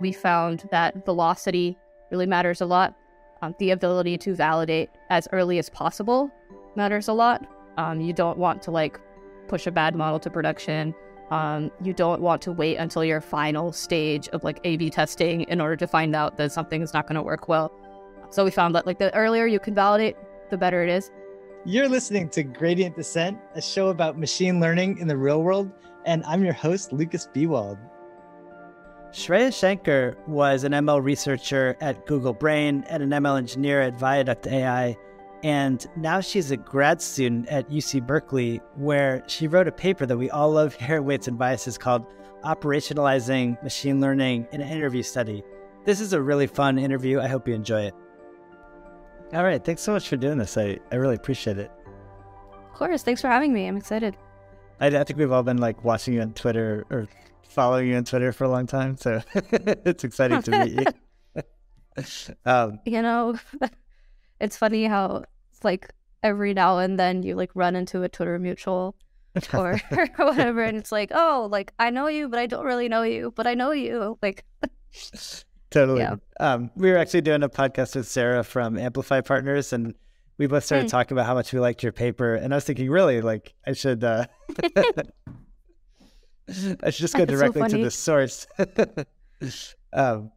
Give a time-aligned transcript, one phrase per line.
[0.00, 1.76] we found that velocity
[2.10, 2.96] really matters a lot.
[3.42, 6.30] Um, the ability to validate as early as possible
[6.76, 7.46] matters a lot.
[7.76, 9.00] Um, you don't want to like
[9.48, 10.94] push a bad model to production.
[11.30, 15.60] Um, you don't want to wait until your final stage of like A/B testing in
[15.60, 17.72] order to find out that something is not going to work well.
[18.30, 20.16] So we found that like the earlier you can validate,
[20.50, 21.10] the better it is.
[21.64, 25.70] You're listening to Gradient Dissent, a show about machine learning in the real world,
[26.06, 27.78] and I'm your host Lukas Biewald.
[29.12, 34.46] Shreya Shankar was an ML researcher at Google Brain and an ML engineer at Viaduct
[34.46, 34.96] AI.
[35.42, 40.16] And now she's a grad student at UC Berkeley, where she wrote a paper that
[40.16, 42.06] we all love here at Weights and Biases called
[42.44, 45.42] Operationalizing Machine Learning in an Interview Study.
[45.84, 47.18] This is a really fun interview.
[47.18, 47.94] I hope you enjoy it.
[49.32, 49.64] All right.
[49.64, 50.56] Thanks so much for doing this.
[50.56, 51.72] I, I really appreciate it.
[52.52, 53.02] Of course.
[53.02, 53.66] Thanks for having me.
[53.66, 54.16] I'm excited.
[54.78, 57.08] I, I think we've all been like watching you on Twitter or
[57.50, 60.86] following you on Twitter for a long time, so it's exciting to meet
[61.36, 62.04] you.
[62.46, 63.38] um, you know,
[64.40, 68.38] it's funny how it's like every now and then you like run into a Twitter
[68.38, 68.94] mutual
[69.52, 69.78] or,
[70.16, 73.32] whatever, and it's like, oh, like I know you, but I don't really know you,
[73.34, 74.44] but I know you, like.
[75.70, 76.00] totally.
[76.00, 76.16] Yeah.
[76.40, 79.94] Um, we were actually doing a podcast with Sarah from Amplify Partners, and
[80.38, 80.90] we both started mm.
[80.90, 83.72] talking about how much we liked your paper, and I was thinking, really, like I
[83.72, 84.02] should.
[84.02, 84.26] Uh,
[86.82, 88.46] I should just go directly so to the source.
[89.92, 90.32] um,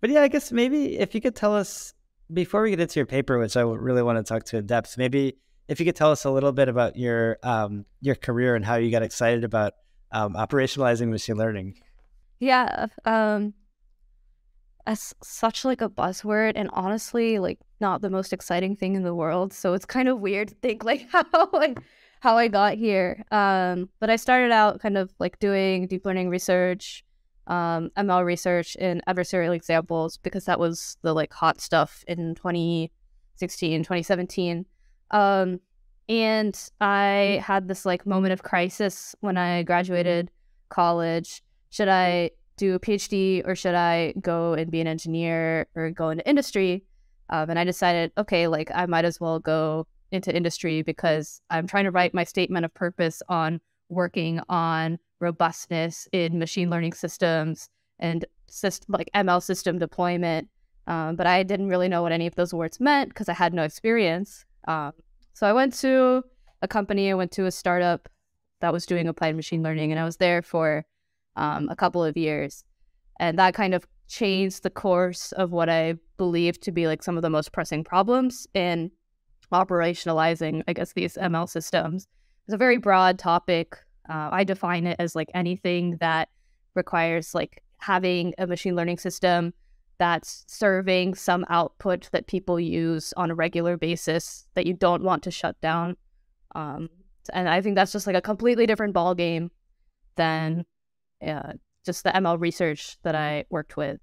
[0.00, 1.94] but yeah, I guess maybe if you could tell us
[2.32, 4.96] before we get into your paper, which I really want to talk to in depth,
[4.96, 5.36] maybe
[5.68, 8.76] if you could tell us a little bit about your um, your career and how
[8.76, 9.74] you got excited about
[10.12, 11.74] um, operationalizing machine learning.
[12.38, 13.54] Yeah, um,
[14.86, 19.14] as such like a buzzword, and honestly, like not the most exciting thing in the
[19.14, 19.52] world.
[19.52, 21.78] So it's kind of weird to think like how like
[22.24, 23.22] how I got here.
[23.30, 27.04] Um, but I started out kind of like doing deep learning research,
[27.48, 33.82] um, ML research in adversarial examples because that was the like hot stuff in 2016,
[33.82, 34.64] 2017.
[35.10, 35.60] Um,
[36.08, 40.30] and I had this like moment of crisis when I graduated
[40.70, 41.42] college.
[41.68, 46.08] Should I do a PhD or should I go and be an engineer or go
[46.08, 46.84] into industry?
[47.28, 51.66] Um, and I decided, okay, like I might as well go into industry because I'm
[51.66, 57.68] trying to write my statement of purpose on working on robustness in machine learning systems
[57.98, 58.24] and
[58.88, 60.48] like ML system deployment.
[60.86, 63.54] Um, but I didn't really know what any of those words meant because I had
[63.54, 64.44] no experience.
[64.68, 64.92] Um,
[65.32, 66.22] so I went to
[66.62, 68.08] a company, I went to a startup
[68.60, 70.84] that was doing applied machine learning, and I was there for
[71.36, 72.64] um, a couple of years.
[73.18, 77.16] And that kind of changed the course of what I believed to be like some
[77.16, 78.90] of the most pressing problems in
[79.54, 82.06] operationalizing, I guess, these ML systems.
[82.46, 83.76] It's a very broad topic.
[84.08, 86.28] Uh, I define it as like anything that
[86.74, 89.54] requires like having a machine learning system
[89.98, 95.22] that's serving some output that people use on a regular basis that you don't want
[95.22, 95.96] to shut down.
[96.54, 96.88] Um,
[97.32, 99.50] and I think that's just like a completely different ball game
[100.16, 100.64] than
[101.26, 101.52] uh,
[101.84, 104.00] just the ML research that I worked with.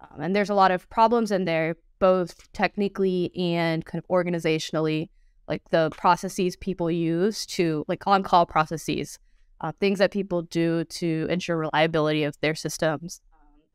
[0.00, 5.08] Um, and there's a lot of problems in there, both technically and kind of organizationally,
[5.46, 9.18] like the processes people use to, like on call processes,
[9.60, 13.20] uh, things that people do to ensure reliability of their systems.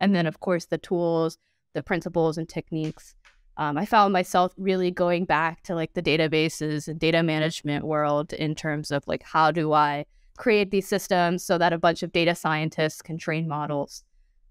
[0.01, 1.37] And then, of course, the tools,
[1.73, 3.15] the principles, and techniques.
[3.57, 8.33] Um, I found myself really going back to like the databases and data management world
[8.33, 10.05] in terms of like how do I
[10.37, 14.03] create these systems so that a bunch of data scientists can train models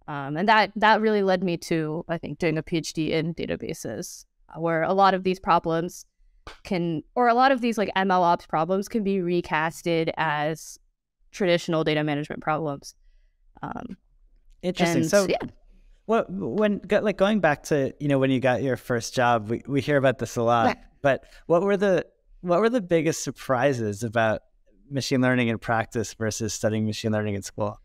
[0.06, 4.24] um, and that that really led me to I think doing a PhD in databases,
[4.54, 6.04] uh, where a lot of these problems
[6.62, 10.78] can, or a lot of these like ML ops problems can be recasted as
[11.30, 12.94] traditional data management problems.
[13.62, 13.96] Um,
[14.62, 15.02] Interesting.
[15.02, 15.38] And, so, yeah.
[16.06, 19.62] Well, when like going back to you know when you got your first job, we,
[19.66, 20.78] we hear about this a lot.
[21.02, 22.06] but what were the
[22.42, 24.42] what were the biggest surprises about
[24.90, 27.80] machine learning in practice versus studying machine learning in school?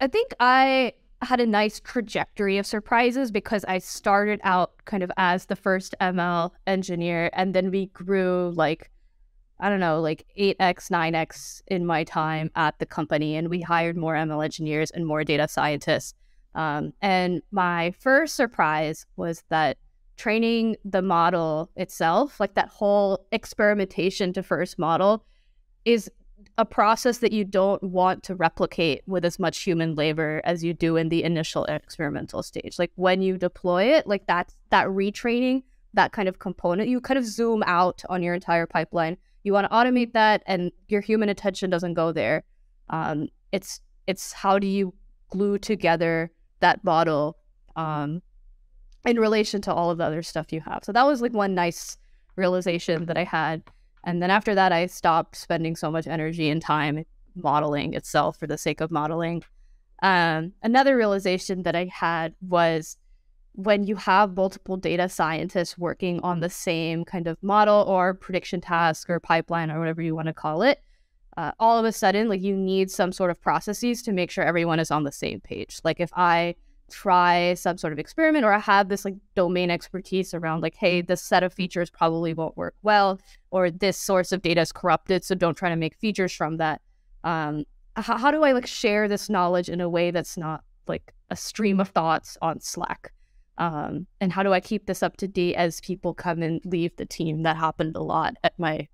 [0.00, 0.92] I think I
[1.24, 5.94] had a nice trajectory of surprises because I started out kind of as the first
[6.00, 8.90] ML engineer and then we grew like
[9.60, 13.96] I don't know, like 8x, 9x in my time at the company and we hired
[13.96, 16.14] more ML engineers and more data scientists.
[16.54, 19.78] Um, and my first surprise was that
[20.16, 25.24] training the model itself, like that whole experimentation to first model,
[25.84, 26.10] is
[26.56, 30.72] a process that you don't want to replicate with as much human labor as you
[30.72, 32.78] do in the initial experimental stage.
[32.78, 35.64] Like when you deploy it, like that's that retraining,
[35.94, 39.16] that kind of component, you kind of zoom out on your entire pipeline.
[39.42, 42.44] You want to automate that, and your human attention doesn't go there.
[42.88, 44.94] Um, it's it's how do you
[45.30, 46.30] glue together
[46.60, 47.36] that model
[47.76, 48.22] um,
[49.04, 50.80] in relation to all of the other stuff you have.
[50.84, 51.96] So that was like one nice
[52.36, 53.62] realization that I had.
[54.04, 57.04] And then after that, I stopped spending so much energy and time
[57.34, 59.42] modeling itself for the sake of modeling.
[60.02, 62.96] Um, another realization that I had was
[63.52, 68.60] when you have multiple data scientists working on the same kind of model or prediction
[68.60, 70.82] task or pipeline or whatever you want to call it,
[71.36, 74.44] uh, all of a sudden, like you need some sort of processes to make sure
[74.44, 75.78] everyone is on the same page.
[75.84, 76.56] Like if I
[76.90, 81.00] try some sort of experiment or I have this like domain expertise around like, hey,
[81.00, 83.20] this set of features probably won't work well,
[83.50, 86.80] or this source of data is corrupted, so don't try to make features from that.
[87.24, 87.64] Um,
[87.96, 91.36] how, how do I like share this knowledge in a way that's not like a
[91.36, 93.12] stream of thoughts on Slack?
[93.56, 96.96] Um, and how do I keep this up to date as people come and leave
[96.96, 97.44] the team?
[97.44, 98.88] That happened a lot at my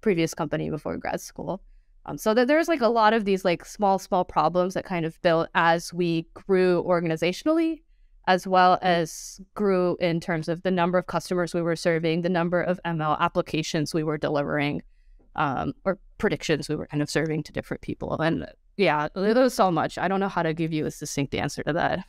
[0.00, 1.62] previous company before grad school.
[2.06, 5.04] Um, so that there's like a lot of these like small, small problems that kind
[5.04, 7.82] of built as we grew organizationally,
[8.28, 8.86] as well mm-hmm.
[8.86, 12.80] as grew in terms of the number of customers we were serving, the number of
[12.84, 14.82] ML applications we were delivering,
[15.34, 18.20] um, or predictions we were kind of serving to different people.
[18.20, 19.98] And yeah, there was so much.
[19.98, 22.04] I don't know how to give you a succinct answer to that.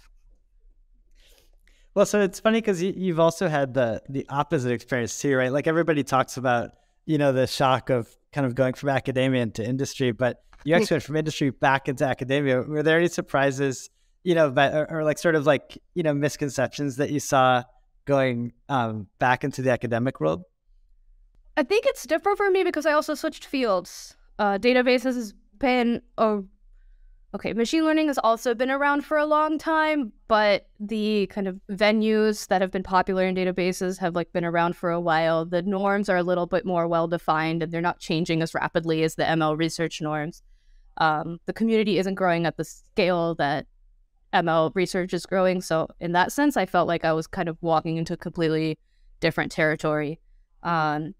[1.96, 5.52] Well, so it's funny because you, have also had the the opposite experience too, right?
[5.52, 6.74] Like everybody talks about,
[7.08, 10.94] you know, the shock of kind of going from academia into industry, but you actually
[10.94, 12.62] went from industry back into academia.
[12.62, 13.89] Were there any surprises,
[14.24, 17.63] you know, but, or, or, like sort of like, you know, misconceptions that you saw
[18.06, 20.44] going um, back into the academic world?
[21.57, 24.16] I think it's different for me because I also switched fields.
[24.38, 26.42] Uh, databases has been a
[27.36, 31.60] Okay, machine learning has also been around for a long time, but the kind of
[31.70, 35.46] venues that have been popular in databases have like been around for a while.
[35.46, 39.04] The norms are a little bit more well defined and they're not changing as rapidly
[39.04, 40.42] as the ML research norms.
[40.98, 43.68] Um, the community isn't growing at the scale that
[44.34, 45.62] ML research is growing.
[45.62, 48.80] So in that sense, I felt like I was kind of walking into a completely
[49.20, 50.22] different territory.
[50.64, 51.14] Um,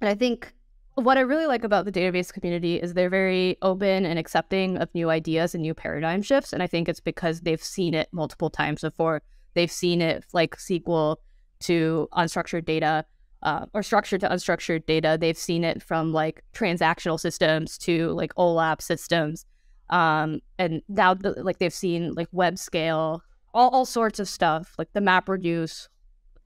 [0.00, 0.54] and I think
[0.94, 4.94] what I really like about the database community is they're very open and accepting of
[4.94, 6.52] new ideas and new paradigm shifts.
[6.52, 9.22] And I think it's because they've seen it multiple times before.
[9.54, 11.16] They've seen it like SQL
[11.60, 13.04] to unstructured data
[13.42, 15.16] uh, or structured to unstructured data.
[15.20, 19.46] They've seen it from like transactional systems to like OLAP systems.
[19.88, 23.22] Um, and now like they've seen like web scale,
[23.54, 25.88] all, all sorts of stuff, like the MapReduce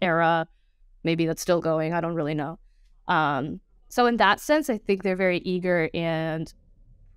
[0.01, 0.47] era.
[1.05, 1.93] Maybe that's still going.
[1.93, 2.59] I don't really know.
[3.09, 6.53] Um, so in that sense, I think they're very eager and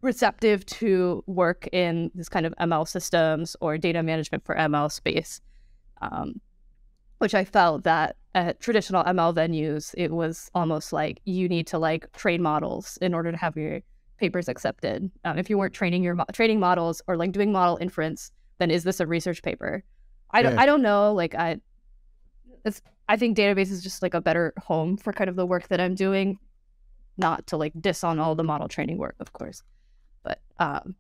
[0.02, 5.42] receptive to work in this kind of ML systems or data management for ML space.
[6.02, 6.40] Um,
[7.18, 11.78] which I felt that at traditional ML venues, it was almost like you need to
[11.78, 13.82] like train models in order to have your
[14.18, 15.12] papers accepted.
[15.26, 18.72] Um, if you weren't training your mo- training models or like doing model inference, then
[18.72, 19.84] is this a research paper?
[20.32, 20.62] I don't, yeah.
[20.62, 21.14] I don't know.
[21.14, 21.58] Like I,
[22.64, 25.68] it's, I think database is just like a better home for kind of the work
[25.68, 26.40] that I'm doing
[27.20, 29.62] not to like diss on all the model training work, of course.
[30.24, 30.96] But um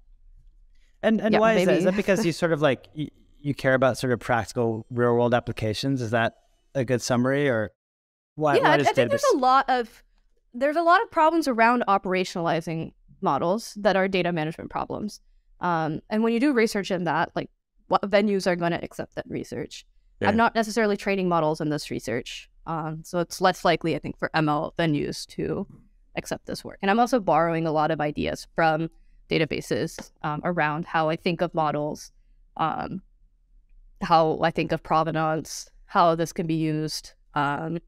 [1.01, 1.62] and and yeah, why maybe.
[1.62, 1.77] is that?
[1.77, 3.07] Is that because you sort of like you,
[3.39, 6.01] you care about sort of practical real world applications?
[6.01, 6.36] Is that
[6.75, 7.71] a good summary or
[8.36, 8.57] why?
[8.57, 10.04] Yeah, why I, I think there's a lot of
[10.54, 15.21] there's a lot of problems around operationalizing models that are data management problems.
[15.62, 17.49] Um, and when you do research in that, like
[17.88, 19.85] what venues are going to accept that research?
[20.21, 20.30] Yeah.
[20.30, 22.49] I'm not necessarily training models in this research.
[22.66, 25.66] Um, so it's less likely, I think, for ML venues to
[26.19, 26.78] accept this work.
[26.81, 28.90] And I'm also borrowing a lot of ideas from
[29.30, 32.11] databases um, around how I think of models,
[32.57, 33.02] um,
[34.02, 37.80] how I think of provenance, how this can be used um,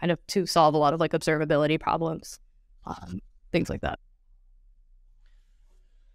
[0.00, 2.38] kind of to solve a lot of like observability problems,
[2.86, 3.20] um,
[3.52, 3.98] things like that.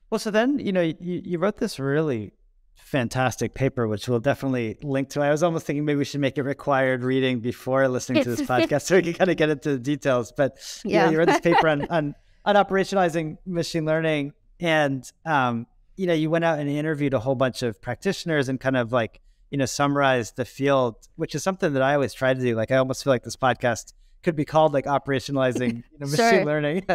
[0.10, 2.34] Well, so then, you know, you, you wrote this really
[2.80, 5.22] fantastic paper, which we'll definitely link to.
[5.22, 8.42] I was almost thinking maybe we should make it required reading before listening to this
[8.50, 10.32] podcast so we can kind of get into the details.
[10.36, 15.10] But yeah, you, know, you read this paper on, on, on operationalizing machine learning, and
[15.26, 18.78] um, you know, you went out and interviewed a whole bunch of practitioners and kind
[18.78, 19.22] of like
[19.52, 22.56] you know summarized the field, which is something that I always try to do.
[22.56, 23.94] Like I almost feel like this podcast
[24.24, 26.46] could be called like operationalizing you know, machine sure.
[26.46, 26.86] learning.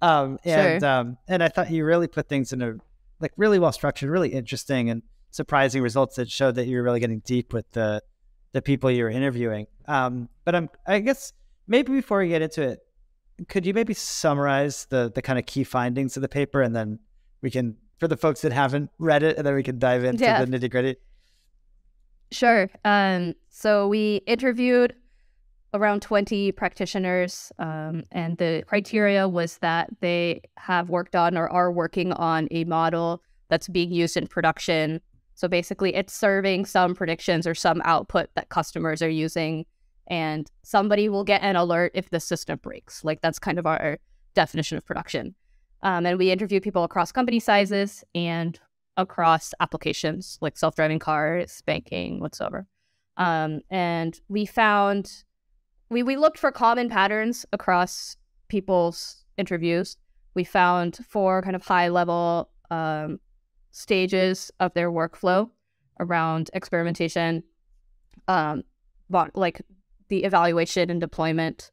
[0.00, 0.90] um, and sure.
[0.90, 2.74] um, and I thought you really put things in a
[3.20, 7.20] like really well structured, really interesting, and surprising results that showed that you're really getting
[7.20, 8.02] deep with the
[8.52, 9.66] the people you're interviewing.
[9.86, 11.32] Um, but I'm, I guess
[11.68, 12.80] maybe before we get into it,
[13.48, 16.98] could you maybe summarize the the kind of key findings of the paper, and then
[17.42, 20.24] we can, for the folks that haven't read it, and then we can dive into
[20.24, 20.44] yeah.
[20.44, 20.96] the nitty gritty.
[22.32, 22.70] Sure.
[22.84, 24.94] Um, so we interviewed
[25.72, 31.72] around 20 practitioners, um, and the criteria was that they have worked on or are
[31.72, 35.00] working on a model that's being used in production
[35.40, 39.64] So basically, it's serving some predictions or some output that customers are using,
[40.06, 43.02] and somebody will get an alert if the system breaks.
[43.04, 43.98] Like that's kind of our
[44.34, 45.34] definition of production.
[45.82, 48.60] Um, and we interview people across company sizes and
[48.98, 52.66] across applications like self driving cars, banking, whatsoever.
[53.16, 55.24] Um, and we found
[55.88, 58.14] we we looked for common patterns across
[58.48, 59.96] people's interviews.
[60.34, 63.20] We found four kind of high level um,
[63.72, 65.50] stages of their workflow
[65.98, 67.42] around experimentation,
[68.28, 68.62] um,
[69.34, 69.60] like
[70.08, 71.70] the evaluation and deployment,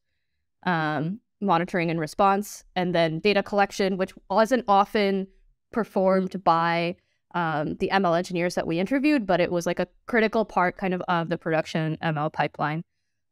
[0.63, 5.27] um, monitoring and response, and then data collection, which wasn't often
[5.71, 6.95] performed by
[7.35, 10.93] um, the ML engineers that we interviewed, but it was like a critical part kind
[10.93, 12.83] of of the production ML pipeline.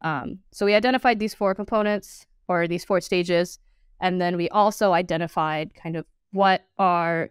[0.02, 3.58] Um, so we identified these four components or these four stages,
[4.00, 7.30] and then we also identified kind of what are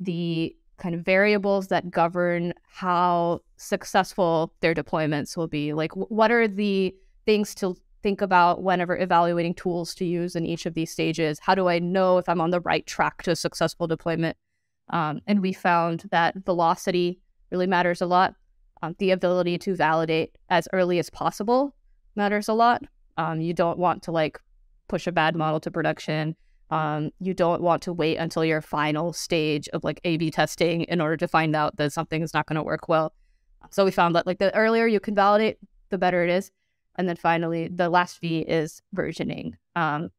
[0.00, 5.72] the kind of variables that govern how successful their deployments will be.
[5.72, 6.94] Like, what are the
[7.26, 11.38] things to think about whenever evaluating tools to use in each of these stages?
[11.38, 14.36] How do I know if I'm on the right track to a successful deployment?
[14.88, 17.20] Um, and we found that velocity
[17.50, 18.34] really matters a lot.
[18.82, 21.74] Um, the ability to validate as early as possible
[22.16, 22.82] matters a lot.
[23.18, 24.40] Um, you don't want to like
[24.88, 26.34] push a bad model to production
[26.70, 30.82] um, you don't want to wait until your final stage of like A B testing
[30.82, 33.12] in order to find out that something is not going to work well.
[33.70, 35.58] So we found that like the earlier you can validate,
[35.90, 36.50] the better it is.
[36.96, 40.10] And then finally, the last V is versioning, um,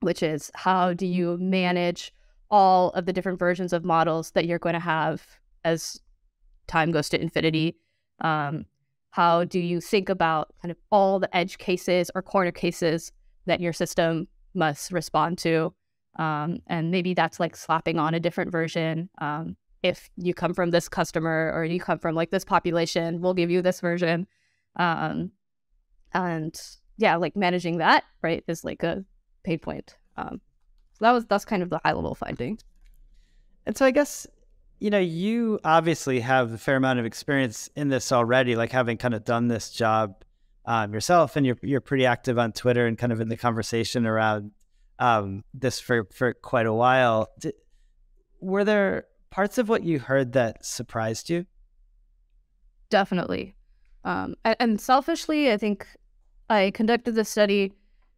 [0.00, 2.12] which is how do you manage
[2.50, 5.26] all of the different versions of models that you're going to have
[5.64, 6.00] as
[6.66, 7.76] time goes to infinity?
[8.20, 8.66] Um,
[9.10, 13.12] how do you think about kind of all the edge cases or corner cases
[13.46, 15.72] that your system must respond to?
[16.16, 19.08] Um, and maybe that's like slapping on a different version.
[19.18, 23.34] Um, if you come from this customer or you come from like this population, we'll
[23.34, 24.26] give you this version.
[24.76, 25.32] Um,
[26.12, 26.58] and
[26.96, 29.04] yeah, like managing that, right, is like a
[29.42, 29.96] pain point.
[30.16, 30.40] Um,
[30.92, 32.58] so that was that's kind of the high level finding.
[33.66, 34.26] And so I guess
[34.78, 38.96] you know you obviously have a fair amount of experience in this already, like having
[38.96, 40.24] kind of done this job
[40.66, 44.06] um, yourself, and you're you're pretty active on Twitter and kind of in the conversation
[44.06, 44.52] around
[44.98, 47.28] um, this for for quite a while.
[47.38, 47.54] Did,
[48.40, 51.46] were there parts of what you heard that surprised you?
[52.90, 53.56] Definitely,
[54.04, 55.86] um, and, and selfishly, I think
[56.48, 57.72] I conducted the study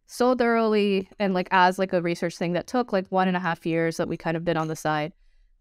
[0.07, 3.41] so thoroughly and like as like a research thing that took like one and a
[3.41, 5.13] half years that we kind of been on the side.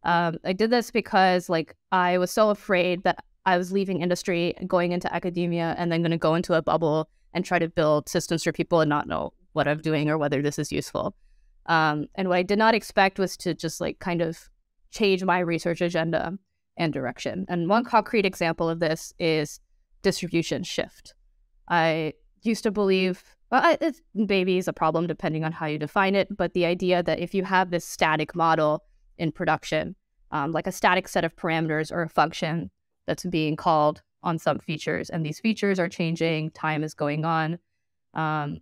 [0.04, 4.54] Um, I did this because like I was so afraid that I was leaving industry
[4.66, 8.08] going into academia and then going to go into a bubble and try to build
[8.08, 11.16] systems for people and not know what I'm doing or whether this is useful.
[11.66, 14.48] Um, and what I did not expect was to just like kind of
[14.90, 16.38] change my research agenda
[16.76, 17.46] and direction.
[17.48, 19.58] And one concrete example of this is
[20.02, 21.14] distribution shift.
[21.68, 26.14] I used to believe, well, it's, maybe is a problem depending on how you define
[26.14, 28.84] it, but the idea that if you have this static model
[29.18, 29.96] in production,
[30.30, 32.70] um, like a static set of parameters or a function
[33.06, 37.58] that's being called on some features, and these features are changing, time is going on,
[38.14, 38.58] um,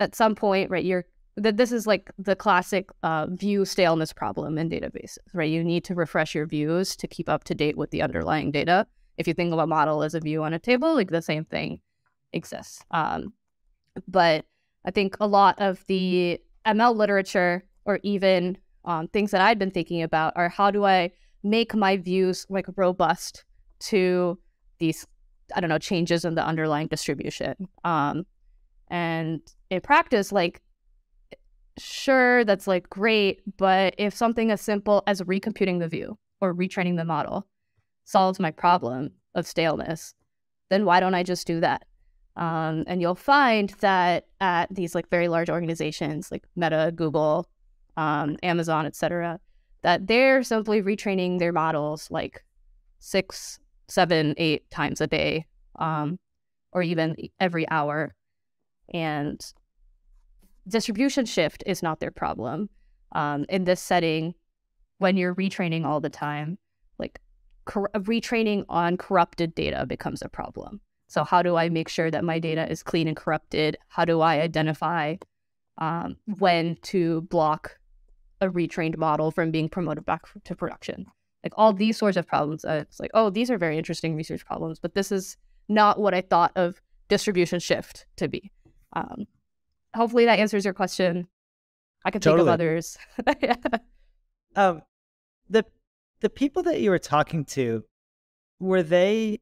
[0.00, 1.04] at some point, right, you're
[1.36, 5.50] that this is like the classic uh, view staleness problem in databases, right?
[5.50, 8.86] You need to refresh your views to keep up to date with the underlying data.
[9.18, 11.44] If you think of a model as a view on a table, like the same
[11.44, 11.80] thing
[12.32, 12.82] exists.
[12.90, 13.32] Um,
[14.08, 14.46] but
[14.84, 19.70] I think a lot of the ML literature, or even um, things that I'd been
[19.70, 21.12] thinking about, are how do I
[21.42, 23.44] make my views like robust
[23.80, 24.38] to
[24.78, 25.06] these,
[25.54, 27.68] I don't know, changes in the underlying distribution.
[27.84, 28.26] Um,
[28.90, 29.40] and
[29.70, 30.62] in practice, like,
[31.78, 36.96] sure, that's like great, but if something as simple as recomputing the view or retraining
[36.96, 37.46] the model
[38.04, 40.14] solves my problem of staleness,
[40.70, 41.84] then why don't I just do that?
[42.36, 47.48] Um, and you'll find that at these like very large organizations like Meta, Google,
[47.96, 49.40] um, Amazon, etc.,
[49.82, 52.44] that they're simply retraining their models like
[53.00, 55.46] six, seven, eight times a day,
[55.78, 56.18] um,
[56.72, 58.14] or even every hour
[58.92, 59.40] and
[60.66, 62.68] distribution shift is not their problem.
[63.12, 64.34] Um, in this setting,
[64.98, 66.58] when you're retraining all the time,
[66.98, 67.20] like
[67.64, 70.80] cor- retraining on corrupted data becomes a problem.
[71.06, 73.78] So, how do I make sure that my data is clean and corrupted?
[73.88, 75.16] How do I identify
[75.78, 77.78] um, when to block
[78.40, 81.06] a retrained model from being promoted back to production?
[81.42, 82.64] Like all these sorts of problems.
[82.64, 85.36] Uh, it's like, oh, these are very interesting research problems, but this is
[85.68, 88.50] not what I thought of distribution shift to be.
[88.92, 89.26] Um,
[89.94, 91.28] hopefully that answers your question.
[92.04, 92.40] I can totally.
[92.40, 92.98] think of others.
[94.56, 94.82] um,
[95.48, 95.64] the
[96.20, 97.84] the people that you were talking to,
[98.60, 99.40] were they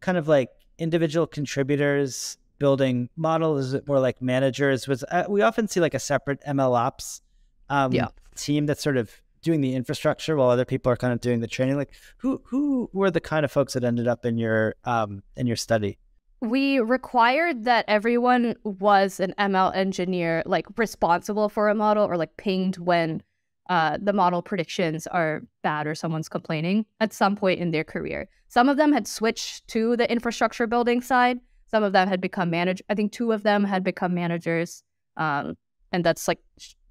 [0.00, 3.66] kind of like individual contributors building models?
[3.66, 4.88] Is it more like managers?
[4.88, 7.22] Was uh, we often see like a separate ML ops
[7.68, 8.08] um, Yeah.
[8.36, 9.10] team that's sort of
[9.42, 11.76] doing the infrastructure while other people are kind of doing the training?
[11.76, 15.46] Like who who were the kind of folks that ended up in your um, in
[15.46, 15.98] your study?
[16.42, 22.36] We required that everyone was an ML engineer, like responsible for a model or like
[22.36, 23.22] pinged when
[23.70, 28.28] uh, the model predictions are bad or someone's complaining at some point in their career.
[28.48, 31.38] Some of them had switched to the infrastructure building side.
[31.70, 32.82] Some of them had become managed.
[32.88, 34.82] I think two of them had become managers,
[35.16, 35.56] um,
[35.92, 36.40] and that's like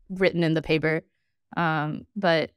[0.10, 1.02] written in the paper.
[1.58, 2.52] Um, but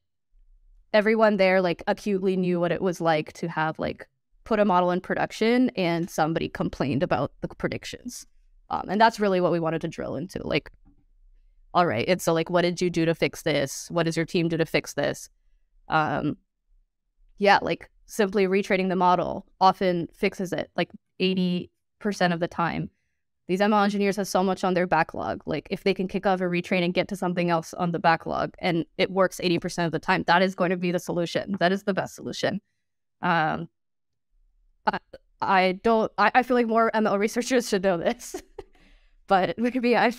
[0.93, 4.07] everyone there like acutely knew what it was like to have like
[4.45, 8.27] put a model in production and somebody complained about the predictions.
[8.71, 10.47] Um, and that's really what we wanted to drill into.
[10.47, 10.71] Like,
[11.73, 13.89] all right, and so like, what did you do to fix this?
[13.91, 15.29] What does your team do to fix this?
[15.89, 16.37] Um,
[17.39, 21.69] yeah, like simply retraining the model often fixes it like 80%
[22.33, 22.91] of the time.
[23.47, 25.43] These ML engineers have so much on their backlog.
[25.47, 27.99] Like if they can kick off a retrain and get to something else on the
[27.99, 31.57] backlog and it works 80% of the time, that is going to be the solution.
[31.61, 32.61] That is the best solution.
[33.21, 33.69] Um,
[34.87, 34.99] I,
[35.41, 36.11] I don't.
[36.19, 38.37] I, I feel like more ML researchers should know this,
[39.27, 40.13] but maybe I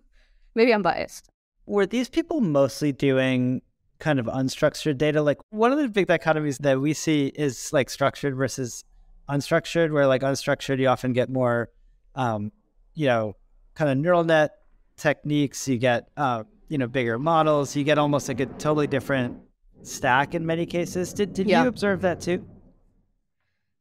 [0.54, 1.28] maybe I'm biased.
[1.66, 3.62] Were these people mostly doing
[3.98, 5.22] kind of unstructured data?
[5.22, 8.84] Like one of the big dichotomies that we see is like structured versus
[9.28, 11.68] unstructured, where like unstructured, you often get more,
[12.14, 12.50] um,
[12.94, 13.36] you know,
[13.74, 14.52] kind of neural net
[14.96, 15.68] techniques.
[15.68, 17.76] You get, uh, you know, bigger models.
[17.76, 19.38] You get almost like a totally different
[19.82, 21.12] stack in many cases.
[21.12, 21.62] Did did Yeah.
[21.62, 22.44] you observe that too?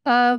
[0.07, 0.37] Uh,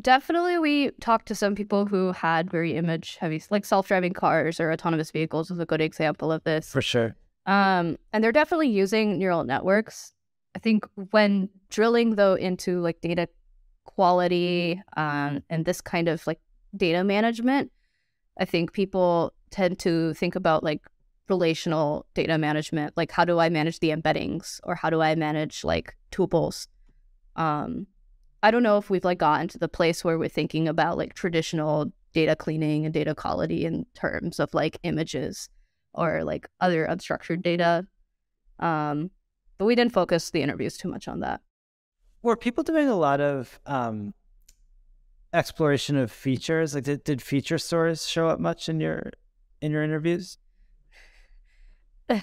[0.00, 4.72] definitely, we talked to some people who had very image heavy, like self-driving cars or
[4.72, 6.70] autonomous vehicles is a good example of this.
[6.70, 7.14] For sure.
[7.46, 10.12] Um, and they're definitely using neural networks.
[10.56, 13.28] I think when drilling though into like data
[13.84, 16.40] quality um, and this kind of like
[16.76, 17.70] data management,
[18.38, 20.80] I think people tend to think about like
[21.28, 25.62] relational data management, like how do I manage the embeddings or how do I manage
[25.62, 26.66] like tuples.
[27.36, 27.86] Um,
[28.44, 31.14] I don't know if we've like gotten to the place where we're thinking about like
[31.14, 35.48] traditional data cleaning and data quality in terms of like images
[35.94, 37.86] or like other unstructured data.
[38.58, 39.10] Um,
[39.56, 41.40] but we didn't focus the interviews too much on that.
[42.20, 44.12] Were people doing a lot of um,
[45.32, 46.74] exploration of features?
[46.74, 49.10] Like, did, did feature stores show up much in your
[49.62, 50.36] in your interviews?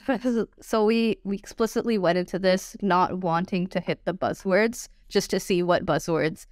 [0.62, 5.40] so we we explicitly went into this not wanting to hit the buzzwords, just to
[5.40, 6.48] see what buzzwords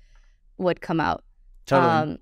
[0.58, 1.24] would come out.
[1.66, 1.92] Totally.
[1.92, 2.18] Um,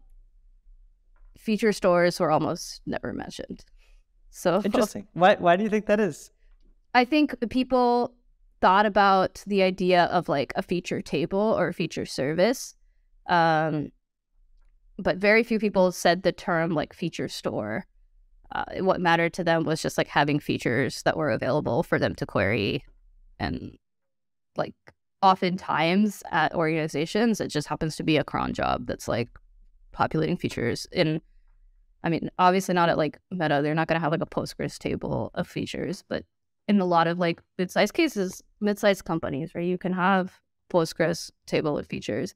[1.37, 3.65] feature stores were almost never mentioned.
[4.29, 5.07] So Interesting.
[5.13, 6.31] Why why do you think that is?
[6.93, 8.13] I think people
[8.61, 12.75] thought about the idea of like a feature table or a feature service.
[13.27, 13.91] Um,
[14.97, 17.85] but very few people said the term like feature store.
[18.51, 22.15] Uh, what mattered to them was just like having features that were available for them
[22.15, 22.83] to query.
[23.39, 23.77] And
[24.55, 24.75] like
[25.21, 29.29] oftentimes at organizations, it just happens to be a cron job that's like
[29.91, 31.21] populating features And
[32.03, 33.61] I mean, obviously not at like Meta.
[33.61, 36.23] They're not going to have like a Postgres table of features, but
[36.67, 40.39] in a lot of like mid-sized cases, mid-sized companies, right, you can have
[40.71, 42.35] Postgres table of features,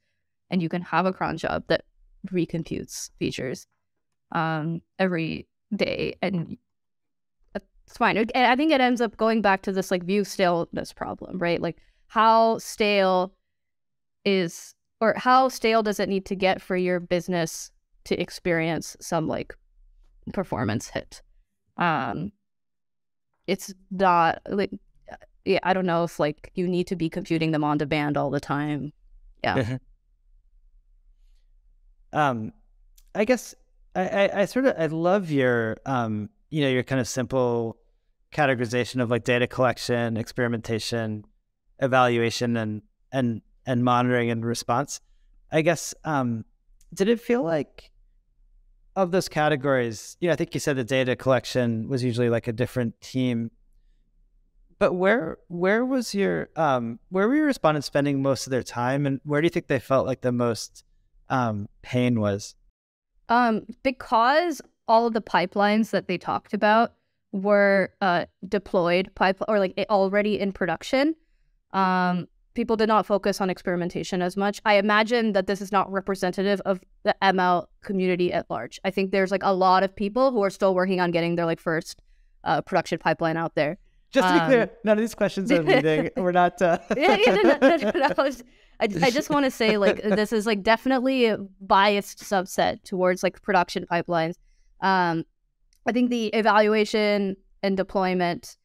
[0.50, 1.84] and you can have a cron job that
[2.32, 3.68] recomputes features
[4.32, 6.58] um, every day, and
[7.54, 8.18] it's fine.
[8.18, 11.62] And I think it ends up going back to this like view staleness problem, right?
[11.62, 11.78] Like
[12.12, 13.32] how stale
[14.26, 17.72] is or how stale does it need to get for your business
[18.04, 19.56] to experience some like
[20.34, 21.22] performance hit.
[21.78, 22.34] Um,
[23.48, 24.72] it's not like
[25.46, 28.30] yeah, I don't know if like you need to be computing them on demand all
[28.30, 28.92] the time.
[29.42, 29.78] Yeah.
[32.12, 32.52] um,
[33.16, 33.56] I guess
[33.96, 37.78] I, I, I sort of I love your um you know your kind of simple
[38.34, 41.24] categorization of like data collection, experimentation,
[41.82, 45.02] evaluation, and and and monitoring and response.
[45.52, 46.46] I guess um,
[46.94, 47.92] did it feel like
[48.96, 50.18] of those categories?
[50.20, 53.52] You know, I think you said the data collection was usually like a different team.
[54.80, 59.06] But where where was your um where were your respondents spending most of their time,
[59.06, 60.84] and where do you think they felt like the most
[61.30, 62.56] um, pain was?
[63.30, 66.94] Um, because all of the pipelines that they talked about
[67.32, 71.16] were uh, deployed pipe or like already in production.
[71.74, 74.62] Um, people did not focus on experimentation as much.
[74.66, 78.80] I imagine that this is not representative of the ML community at large.
[78.84, 81.46] I think there's like a lot of people who are still working on getting their
[81.46, 82.02] like first
[82.44, 83.78] uh, production pipeline out there.
[84.12, 86.10] Just to be clear, um, none of these questions are leading.
[86.18, 86.62] We're not.
[86.62, 86.80] Uh...
[86.98, 88.08] yeah, yeah, no, no, no, no.
[88.18, 88.44] I, was,
[88.82, 93.24] I, I just want to say, like, this is like definitely a biased subset towards
[93.24, 94.36] like production pipelines.
[94.82, 95.24] Um,
[95.88, 98.58] I think the evaluation and deployment,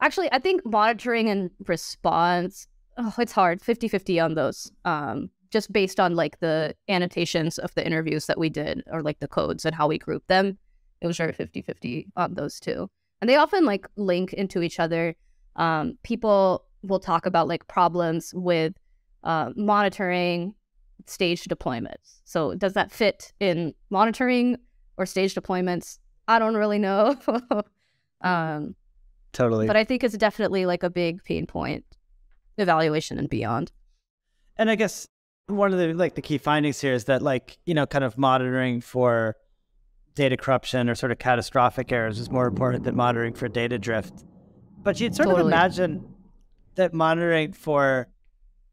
[0.00, 4.70] actually, I think monitoring and response, oh, it's hard 50 50 on those.
[4.84, 9.18] Um, just based on like the annotations of the interviews that we did or like
[9.18, 10.56] the codes and how we group them.
[11.00, 12.88] It was sure 50 50 on those two
[13.20, 15.14] and they often like link into each other.
[15.56, 18.74] Um, people will talk about like problems with
[19.24, 20.54] uh, monitoring
[21.06, 22.20] stage deployments.
[22.24, 24.56] So does that fit in monitoring
[24.96, 25.98] or stage deployments?
[26.28, 27.16] I don't really know.
[28.22, 28.74] um,
[29.32, 29.66] totally.
[29.66, 31.84] But I think it's definitely like a big pain point,
[32.58, 33.72] evaluation and beyond.
[34.56, 35.08] And I guess
[35.46, 38.16] one of the like the key findings here is that like you know kind of
[38.16, 39.36] monitoring for
[40.14, 44.24] data corruption or sort of catastrophic errors is more important than monitoring for data drift.
[44.82, 45.42] But you'd sort totally.
[45.42, 46.14] of imagine
[46.74, 48.08] that monitoring for,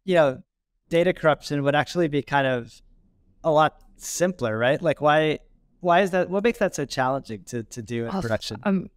[0.06, 0.41] you know,
[0.89, 2.82] data corruption would actually be kind of
[3.43, 4.82] a lot simpler, right?
[4.82, 5.39] Like why
[5.80, 8.60] why is that what makes that so challenging to, to do in production?
[8.63, 8.89] I'm um,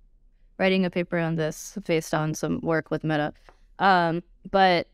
[0.61, 3.33] writing a paper on this based on some work with Meta.
[3.81, 4.87] Um, but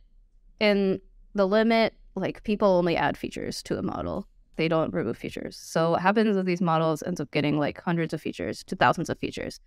[0.60, 1.00] in
[1.34, 4.26] the limit, like people only add features to a model
[4.56, 5.56] they don't remove features.
[5.56, 9.08] So what happens is these models ends up getting like hundreds of features to thousands
[9.10, 9.60] of features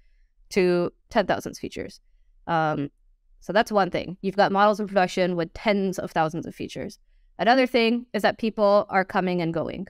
[0.49, 1.99] to 10,000 features.
[2.47, 2.89] Um,
[3.39, 4.17] so that's one thing.
[4.21, 6.97] You've got models in production with tens of thousands of features.
[7.37, 9.87] Another thing is that people are coming and going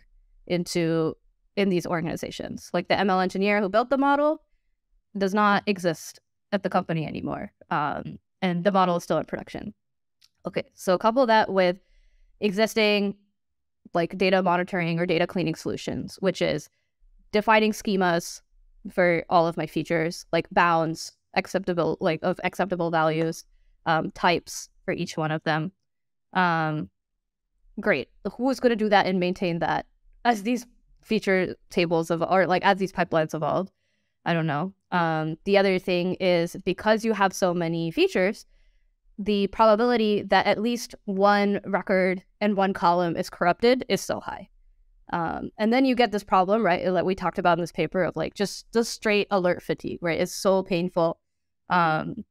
[0.48, 1.16] into
[1.56, 2.70] in these organizations.
[2.74, 4.44] Like the ML engineer who built the model
[5.18, 6.20] does not exist
[6.52, 7.52] at the company anymore.
[7.70, 9.74] Um, and the model is still in production.
[10.46, 11.78] Okay, so couple that with
[12.40, 13.16] existing
[13.94, 16.70] like data monitoring or data cleaning solutions, which is
[17.32, 18.42] defining schemas
[18.92, 23.44] for all of my features, like bounds, acceptable like of acceptable values,
[23.86, 25.72] um, types for each one of them.
[26.34, 26.90] Um,
[27.80, 28.10] great.
[28.38, 29.86] Who is going to do that and maintain that
[30.26, 30.66] as these
[31.02, 33.72] feature tables of or like as these pipelines evolve?
[34.26, 34.74] I don't know.
[34.92, 38.46] Um, the other thing is because you have so many features,
[39.18, 44.50] the probability that at least one record and one column is corrupted is so high.
[45.12, 48.04] Um, and then you get this problem, right, that we talked about in this paper
[48.04, 50.20] of like just the straight alert fatigue, right?
[50.20, 51.20] It's so painful.
[51.70, 52.24] Um,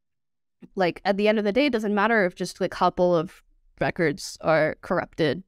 [0.74, 3.42] like at the end of the day, it doesn't matter if just a couple of
[3.80, 5.42] records are corrupted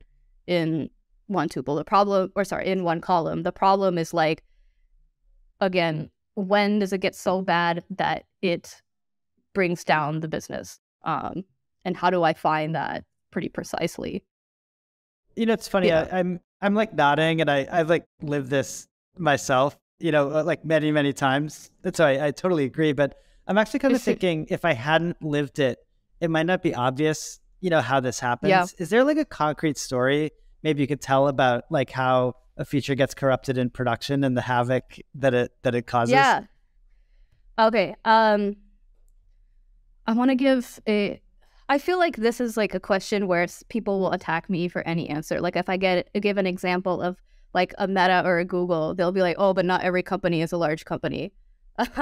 [0.46, 0.90] in
[1.26, 1.76] one tuple.
[1.76, 3.44] The problem, or sorry, in one column.
[3.44, 4.42] The problem is like,
[5.60, 8.82] again, when does it get so bad that it
[9.54, 10.78] brings down the business?
[11.04, 11.44] Um,
[11.84, 14.24] and how do I find that pretty precisely?
[15.36, 15.88] You know, it's funny.
[15.88, 16.08] Yeah.
[16.10, 19.78] I, I'm I'm like nodding, and I I've like lived this myself.
[19.98, 21.70] You know, uh, like many many times.
[21.82, 22.92] That's why I, I totally agree.
[22.92, 25.78] But I'm actually kind of thinking if I hadn't lived it,
[26.20, 27.40] it might not be obvious.
[27.60, 28.50] You know how this happens.
[28.50, 28.66] Yeah.
[28.78, 32.94] Is there like a concrete story maybe you could tell about like how a feature
[32.94, 36.12] gets corrupted in production and the havoc that it that it causes?
[36.12, 36.44] Yeah.
[37.58, 37.96] Okay.
[38.04, 38.56] Um
[40.06, 41.20] I want to give a.
[41.68, 45.08] I feel like this is like a question where people will attack me for any
[45.08, 45.40] answer.
[45.40, 47.16] Like if I get give an example of
[47.54, 50.52] like a Meta or a Google, they'll be like, "Oh, but not every company is
[50.52, 51.32] a large company."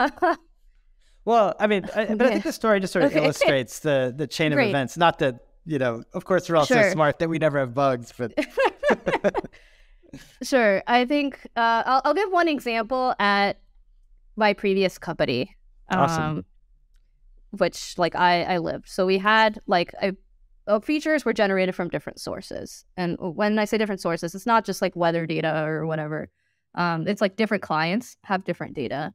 [1.25, 3.23] well, I mean, I, but I think the story just sort of okay.
[3.23, 4.64] illustrates the the chain Great.
[4.64, 4.97] of events.
[4.97, 6.85] Not that you know, of course, we're all sure.
[6.85, 8.33] so smart that we never have bugs, but.
[10.42, 13.61] sure, I think uh, I'll, I'll give one example at
[14.37, 15.55] my previous company.
[15.90, 16.23] Awesome.
[16.23, 16.44] Um,
[17.51, 18.88] which like I I lived.
[18.88, 20.12] So we had like I,
[20.66, 24.64] uh, features were generated from different sources, and when I say different sources, it's not
[24.64, 26.29] just like weather data or whatever.
[26.75, 29.14] Um, it's like different clients have different data,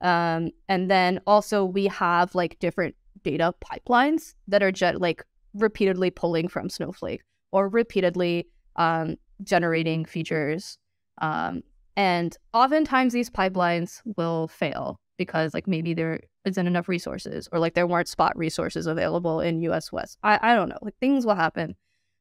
[0.00, 6.10] um, and then also we have like different data pipelines that are ge- like repeatedly
[6.10, 10.78] pulling from Snowflake or repeatedly um, generating features.
[11.20, 11.62] Um,
[11.96, 17.74] and oftentimes these pipelines will fail because like maybe there isn't enough resources or like
[17.74, 20.18] there weren't spot resources available in US West.
[20.22, 20.78] I, I don't know.
[20.82, 21.76] Like things will happen.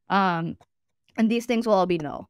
[0.09, 0.57] Um
[1.17, 2.29] and these things will all be null.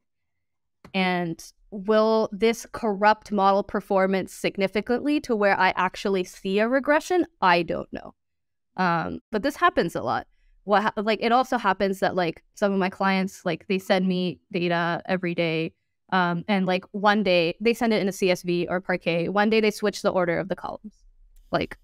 [0.92, 7.26] And will this corrupt model performance significantly to where I actually see a regression?
[7.40, 8.14] I don't know.
[8.76, 10.26] Um but this happens a lot.
[10.64, 14.08] What ha- like it also happens that like some of my clients like they send
[14.08, 15.74] me data every day
[16.10, 19.28] um, and like one day they send it in a CSV or Parquet.
[19.28, 20.94] One day they switch the order of the columns.
[21.50, 21.78] Like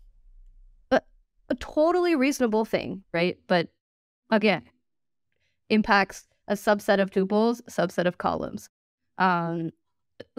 [0.90, 1.00] a,
[1.48, 3.38] a totally reasonable thing, right?
[3.46, 3.68] But
[4.30, 4.62] again,
[5.68, 8.68] impacts a subset of tuples, subset of columns.
[9.18, 9.70] Um,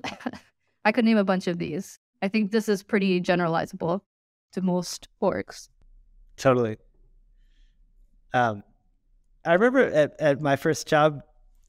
[0.86, 2.00] I could name a bunch of these.
[2.22, 4.02] I think this is pretty generalizable
[4.54, 5.70] to most orgs.
[6.38, 6.78] Totally.
[8.34, 8.64] Um,
[9.46, 11.22] I remember at, at my first job,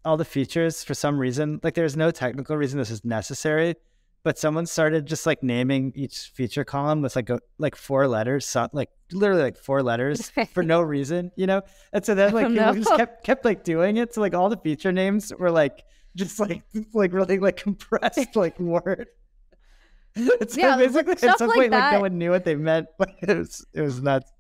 [0.05, 3.77] all the features for some reason, like there's no technical reason this is necessary,
[4.25, 8.46] but someone started just like naming each feature column with like a, like four letters,
[8.46, 11.62] so, like literally like four letters for no reason, you know.
[11.92, 12.75] And so then like people know.
[12.75, 14.14] just kept kept like doing it.
[14.14, 15.83] So like all the feature names were like
[16.16, 16.62] just like
[16.94, 19.09] like really like compressed like word.
[20.14, 22.88] It's Yeah, basically at some like point like no one knew what they meant.
[22.98, 24.31] but it was it was nuts.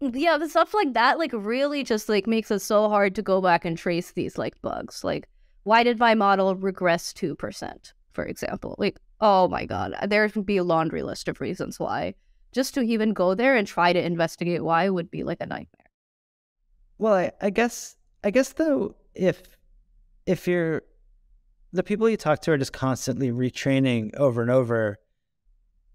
[0.00, 3.40] Yeah the stuff like that like really just like makes it so hard to go
[3.40, 5.04] back and trace these like bugs.
[5.04, 5.28] Like
[5.62, 8.74] why did my model regress 2% for example?
[8.78, 12.14] Like oh my god uh, there would be a laundry list of reasons why.
[12.52, 15.90] Just to even go there and try to investigate why would be like a nightmare.
[16.98, 19.56] Well, I, I guess I guess though if
[20.26, 20.82] if you're
[21.72, 24.98] the people you talk to are just constantly retraining over and over,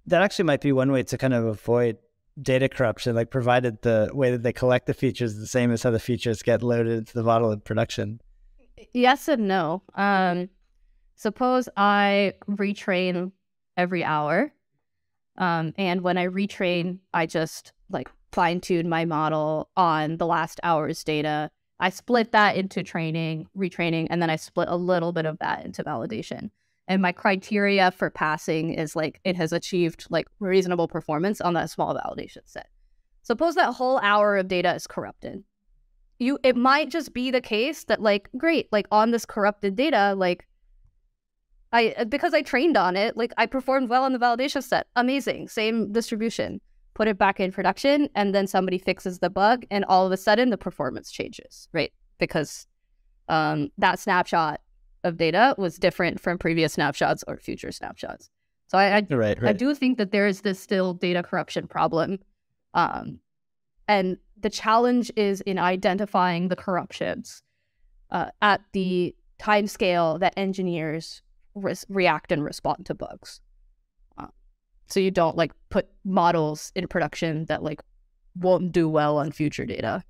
[0.05, 1.97] that actually might be one way to kind of avoid
[2.41, 5.91] data corruption, like provided the way that they collect the features the same as how
[5.91, 8.19] the features get loaded into the model in production.
[8.93, 9.83] yes and no.
[9.95, 10.49] Um
[11.15, 13.31] suppose i retrain
[13.75, 14.53] every hour
[15.37, 20.61] um and when i retrain i just like fine tune my model on the last
[20.63, 21.51] hour's data.
[21.81, 25.65] I split that into training retraining and then i split a little bit of that
[25.65, 26.51] into validation
[26.89, 31.69] and my criteria for passing is like it has achieved like reasonable performance on that
[31.69, 32.67] small validation set.
[33.21, 35.43] Suppose that whole hour of data is corrupted.
[36.17, 40.15] You it might just be the case that like great like on this corrupted data
[40.17, 40.47] like
[41.71, 44.87] i uh, because i trained on it like i performed well on the validation set.
[44.95, 46.59] Amazing same distribution.
[46.95, 50.17] Put it back in production and then somebody fixes the bug and all of a
[50.17, 51.93] sudden the performance changes right?
[52.17, 52.65] Because
[53.29, 54.59] um, that snapshot
[55.03, 58.29] of data was different from previous snapshots or future snapshots
[58.67, 59.07] so i, I
[59.41, 62.19] Right, I do think that there is this still data corruption problem.
[62.73, 63.19] Um,
[63.87, 67.41] and the challenge is in identifying the corruptions
[68.11, 71.23] uh, at the time scale that engineers
[71.55, 73.41] res- react and respond to bugs.
[74.17, 74.27] Uh,
[74.87, 77.81] so you don't like put models in production that like
[78.35, 80.03] won't do well on future data.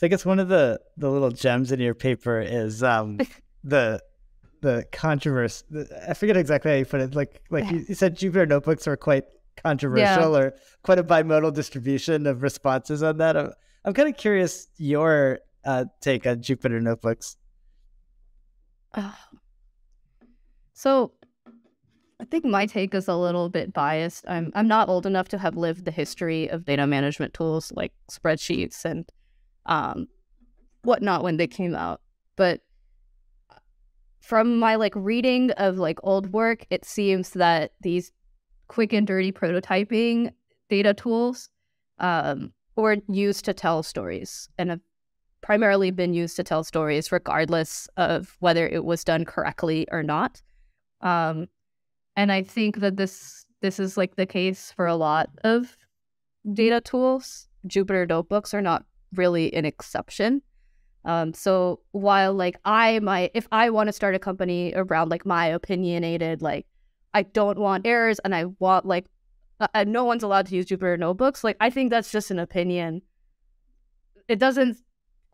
[0.00, 3.18] So I guess one of the the little gems in your paper is um
[3.64, 4.00] the
[4.62, 5.62] the controversy.
[6.08, 7.14] I forget exactly how you put it.
[7.14, 9.24] Like like you, you said, Jupyter notebooks are quite
[9.62, 13.36] controversial or quite a bimodal distribution of responses on that.
[13.36, 13.52] I'm,
[13.84, 17.36] I'm kind of curious your uh, take on Jupyter notebooks.
[18.94, 19.12] Ugh.
[20.72, 21.12] So
[22.18, 24.24] I think my take is a little bit biased.
[24.26, 27.92] I'm I'm not old enough to have lived the history of data management tools like
[28.10, 29.04] spreadsheets and
[29.66, 30.06] um
[30.82, 32.00] whatnot when they came out.
[32.36, 32.60] But
[34.20, 38.12] from my like reading of like old work, it seems that these
[38.68, 40.30] quick and dirty prototyping
[40.68, 41.48] data tools
[41.98, 44.80] um, were used to tell stories and have
[45.42, 50.40] primarily been used to tell stories regardless of whether it was done correctly or not.
[51.00, 51.46] Um,
[52.16, 55.76] and I think that this this is like the case for a lot of
[56.52, 57.48] data tools.
[57.66, 60.42] Jupyter notebooks are not really an exception.
[61.04, 65.24] Um, so while like I might, if I want to start a company around like
[65.24, 66.66] my opinionated, like
[67.14, 69.06] I don't want errors and I want like,
[69.60, 71.42] uh, uh, no one's allowed to use Jupyter notebooks.
[71.42, 73.02] Like I think that's just an opinion.
[74.28, 74.76] It doesn't.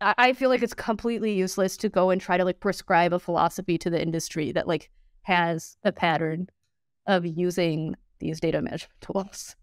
[0.01, 3.19] I, I feel like it's completely useless to go and try to like prescribe a
[3.19, 4.89] philosophy to the industry that like
[5.23, 6.47] has a pattern
[7.05, 9.55] of using these data management tools.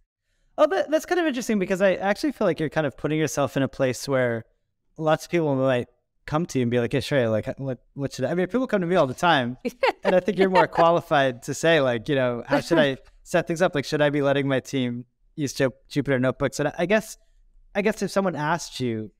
[0.56, 3.18] Oh, that, that's kind of interesting because I actually feel like you're kind of putting
[3.18, 4.44] yourself in a place where
[4.96, 5.88] lots of people might
[6.26, 8.46] come to you and be like, "Hey, Shrey, like, what, what should I?" I mean,
[8.46, 9.58] people come to me all the time,
[10.04, 13.46] and I think you're more qualified to say, like, you know, how should I set
[13.48, 13.74] things up?
[13.74, 16.60] Like, should I be letting my team use Jupyter notebooks?
[16.60, 17.18] And I guess,
[17.74, 19.10] I guess if someone asked you,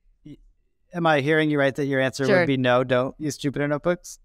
[0.94, 2.38] am I hearing you right that your answer Sure.
[2.38, 4.20] would be no, don't use Jupyter notebooks?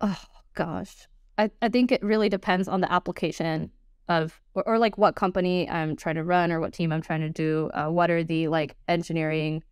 [0.00, 0.16] Oh
[0.54, 1.06] gosh.
[1.36, 3.70] I, I think it really depends on the application
[4.10, 7.20] of or, or like what company I'm trying to run or what team I'm trying
[7.20, 7.70] to do.
[7.72, 9.62] Uh, what are the like engineering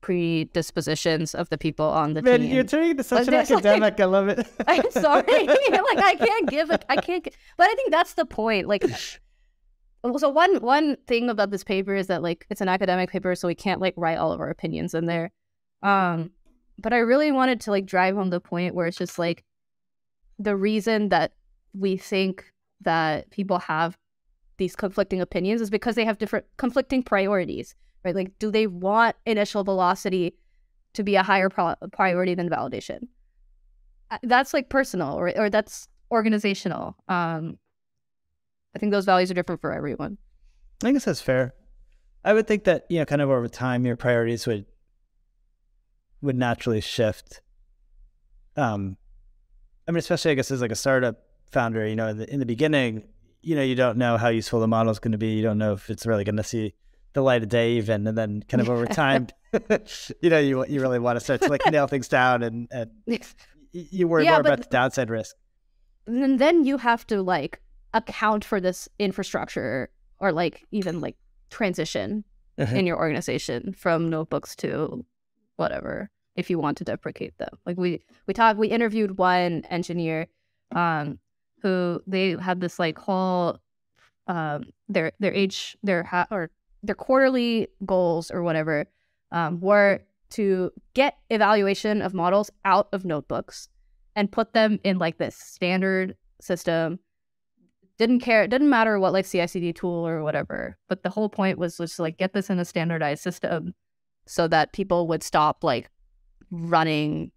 [0.00, 2.52] predispositions of the people on the Man, team?
[2.52, 3.98] you're turning into such an there's, like- academic.
[4.00, 4.46] I love it.
[4.66, 5.22] I'm sorry.
[5.46, 6.84] like I can't give it.
[6.88, 7.26] I can't.
[7.56, 8.66] But I think that's the point.
[8.68, 8.84] Like,
[10.18, 13.48] so one one thing about this paper is that like it's an academic paper, so
[13.48, 15.30] we can't like write all of our opinions in there.
[15.82, 16.32] Um,
[16.78, 19.44] but I really wanted to like drive home the point where it's just like
[20.38, 21.32] the reason that
[21.72, 22.52] we think
[22.84, 23.98] that people have
[24.56, 28.14] these conflicting opinions is because they have different conflicting priorities, right?
[28.14, 30.36] Like, do they want initial velocity
[30.94, 33.08] to be a higher pro- priority than validation?
[34.10, 36.96] Uh, That's like personal, or or that's organizational.
[37.08, 37.58] Um,
[38.74, 40.18] I think those values are different for everyone.
[40.84, 41.54] I guess that's fair.
[42.24, 44.66] I would think that you know, kind of over time, your priorities would
[46.22, 47.40] would naturally shift.
[48.56, 48.96] Um,
[49.86, 51.23] I mean, especially I guess as like a startup
[51.54, 53.04] founder, you know, in the, in the beginning,
[53.40, 55.28] you know, you don't know how useful the model is going to be.
[55.36, 56.74] You don't know if it's really going to see
[57.14, 59.28] the light of day even, and then kind of over time,
[60.20, 62.90] you know, you you really want to start to like nail things down, and and
[63.72, 65.34] you worry Yeah, more about the downside risk.
[66.06, 67.60] and then you have to like
[67.94, 69.88] account for this infrastructure
[70.18, 71.16] or like even like
[71.50, 72.24] transition
[72.58, 72.76] Mhm.
[72.76, 75.04] in your organization from notebooks to
[75.56, 80.28] whatever if you want to deprecate them like we we talked we interviewed one engineer
[80.70, 81.18] um
[81.64, 83.58] who they had this like whole
[84.28, 86.50] um their their age their ha- or
[86.82, 88.86] their quarterly goals or whatever
[89.32, 90.00] um were
[90.30, 93.68] to get evaluation of models out of notebooks
[94.14, 96.98] and put them in like this standard system.
[97.98, 101.58] Didn't care it didn't matter what like CI/CD tool or whatever but the whole point
[101.58, 103.72] was just like get this in a standardized system
[104.26, 105.88] so that people would stop like
[106.50, 107.30] running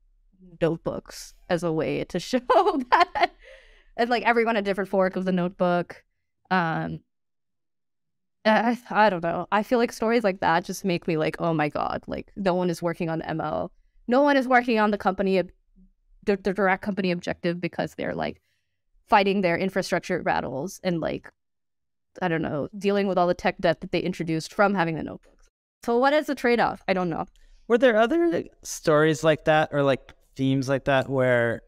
[0.62, 2.40] notebooks as a way to show
[2.92, 3.32] that
[3.98, 6.04] and like everyone a different fork of the notebook
[6.52, 7.00] um
[8.46, 11.54] I, I don't know i feel like stories like that just make me like oh
[11.54, 13.70] my god like no one is working on ml
[14.08, 15.42] no one is working on the company
[16.24, 18.42] the, the direct company objective because they're like
[19.08, 21.32] fighting their infrastructure battles and like
[22.22, 25.04] I don't know, dealing with all the tech debt that they introduced from having the
[25.04, 25.48] notebooks.
[25.84, 26.82] So what is the trade-off?
[26.88, 27.26] I don't know.
[27.68, 31.62] Were there other stories like that or like themes like that where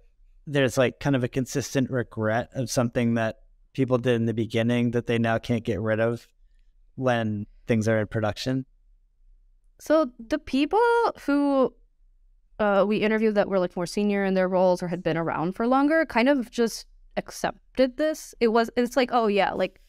[0.50, 3.38] there's like kind of a consistent regret of something that
[3.74, 6.28] people did in the beginning that they now can't get rid of
[6.96, 8.66] when things are in production?
[9.80, 10.82] So the people
[11.26, 11.74] who
[12.58, 15.54] uh, we interviewed that were like more senior in their roles or had been around
[15.54, 18.34] for longer kind of just accepted this.
[18.40, 19.80] It was it's like, oh yeah, like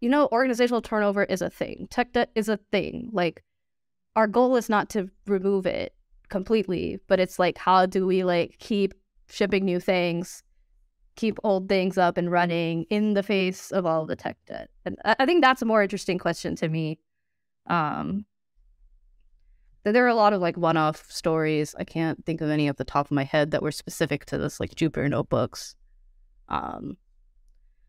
[0.00, 1.88] you know, organizational turnover is a thing.
[1.90, 3.08] Tech debt is a thing.
[3.12, 3.42] Like
[4.14, 5.94] our goal is not to remove it
[6.28, 8.92] completely, but it's like how do we like keep
[9.30, 10.42] shipping new things,
[11.16, 14.70] keep old things up and running in the face of all the tech debt?
[14.84, 16.98] And I, think that's a more interesting question to me.
[17.66, 18.24] Um
[19.84, 21.74] th- there are a lot of like one-off stories.
[21.78, 24.38] I can't think of any off the top of my head that were specific to
[24.38, 25.74] this like Jupyter notebooks.
[26.48, 26.96] Um,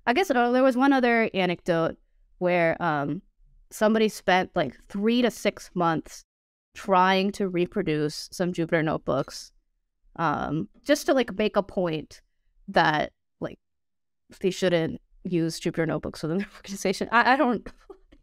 [0.06, 1.98] I guess uh, there was one other anecdote
[2.40, 3.22] where um,
[3.70, 6.24] somebody spent like three to six months
[6.74, 9.52] trying to reproduce some Jupyter notebooks,
[10.16, 12.22] um, just to like make a point
[12.68, 13.60] that like
[14.42, 17.10] they shouldn't use Jupyter notebooks within their organization.
[17.12, 17.68] I, I don't.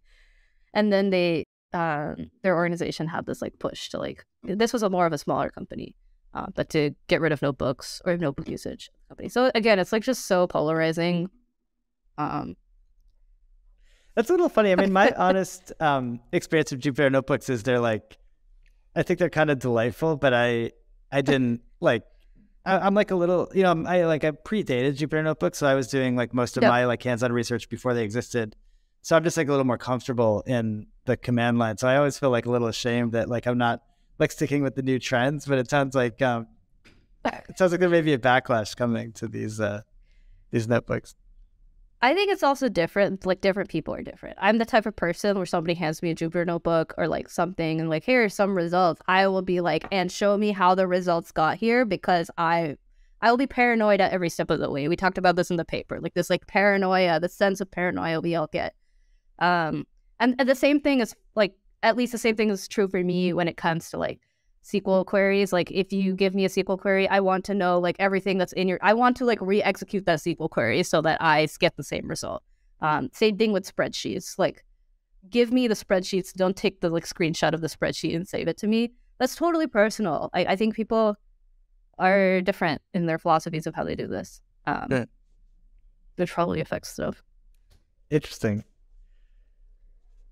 [0.74, 4.90] and then they um, their organization had this like push to like this was a
[4.90, 5.94] more of a smaller company,
[6.34, 9.28] uh, but to get rid of notebooks or notebook usage company.
[9.28, 11.28] So again, it's like just so polarizing.
[12.18, 12.56] Um,
[14.14, 14.72] That's a little funny.
[14.72, 18.16] I mean, my honest um, experience of Jupyter notebooks is they're like,
[18.94, 20.72] I think they're kind of delightful, but I,
[21.12, 22.02] I didn't like.
[22.64, 25.74] I, I'm like a little, you know, I like I predated Jupyter notebooks, so I
[25.74, 26.70] was doing like most of Yep.
[26.70, 28.56] my like hands-on research before they existed.
[29.02, 31.76] So I'm just like a little more comfortable in the command line.
[31.78, 33.82] So I always feel like a little ashamed that like I'm not
[34.18, 35.46] like sticking with the new trends.
[35.46, 36.48] But it sounds like um,
[37.24, 39.82] it sounds like there may be a backlash coming to these uh,
[40.50, 41.14] these notebooks.
[42.06, 43.26] I think it's also different.
[43.26, 44.36] Like different people are different.
[44.40, 47.80] I'm the type of person where somebody hands me a Jupyter notebook or like something
[47.80, 49.02] and like here are some results.
[49.08, 52.76] I will be like and show me how the results got here because I
[53.20, 54.86] I will be paranoid at every step of the way.
[54.86, 55.98] We talked about this in the paper.
[56.00, 58.76] Like this like paranoia, the sense of paranoia we all get.
[59.40, 59.84] Um
[60.20, 63.02] and, and the same thing is like at least the same thing is true for
[63.02, 64.20] me when it comes to like
[64.66, 65.52] SQL queries.
[65.52, 68.52] Like if you give me a SQL query, I want to know like everything that's
[68.54, 68.78] in your.
[68.82, 72.42] I want to like re-execute that SQL query so that I get the same result.
[72.80, 74.38] Um, same thing with spreadsheets.
[74.38, 74.64] Like,
[75.30, 76.32] give me the spreadsheets.
[76.34, 78.92] Don't take the like screenshot of the spreadsheet and save it to me.
[79.18, 80.30] That's totally personal.
[80.34, 81.16] I, I think people
[81.98, 84.40] are different in their philosophies of how they do this.
[84.66, 85.04] Um, Yeah.
[86.16, 87.22] Which probably affects stuff.
[88.10, 88.64] Interesting.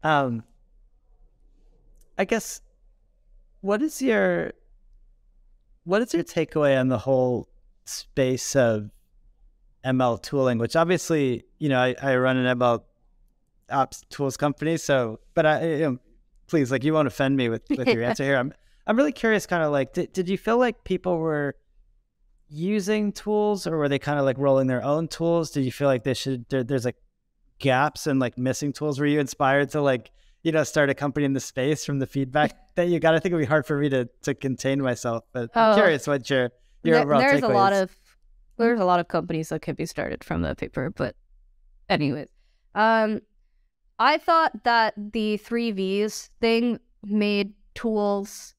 [0.03, 0.45] Um,
[2.18, 2.61] I guess
[3.65, 4.53] what is your
[5.85, 7.49] what is your takeaway on the whole
[7.87, 8.91] space of
[9.87, 10.59] ML tooling?
[10.59, 12.83] Which obviously, you know, I, I run an ML
[13.71, 15.99] ops tools company, so but I, you know,
[16.47, 18.37] please, like, you won't offend me with with your answer here.
[18.37, 18.53] I'm
[18.87, 21.57] I'm really curious, kind of like, did did you feel like people were
[22.51, 25.51] using tools, or were they kind of like rolling their own tools?
[25.51, 26.97] Did you feel like they should there, there's like
[27.61, 29.01] gaps and like missing tools?
[29.01, 30.11] Were you inspired to like
[30.45, 33.14] you know start a company in the space from the feedback that you got?
[33.14, 35.74] I think it'd be hard for me to to contain myself, but I'm Oh.
[35.76, 36.51] curious what your
[36.84, 37.97] your There- overall there's a lot of
[38.57, 41.16] there's a lot of companies that could be started from the paper, but
[41.88, 42.28] anyways,
[42.76, 43.20] um,
[43.99, 48.55] I thought that the three V's thing made tools,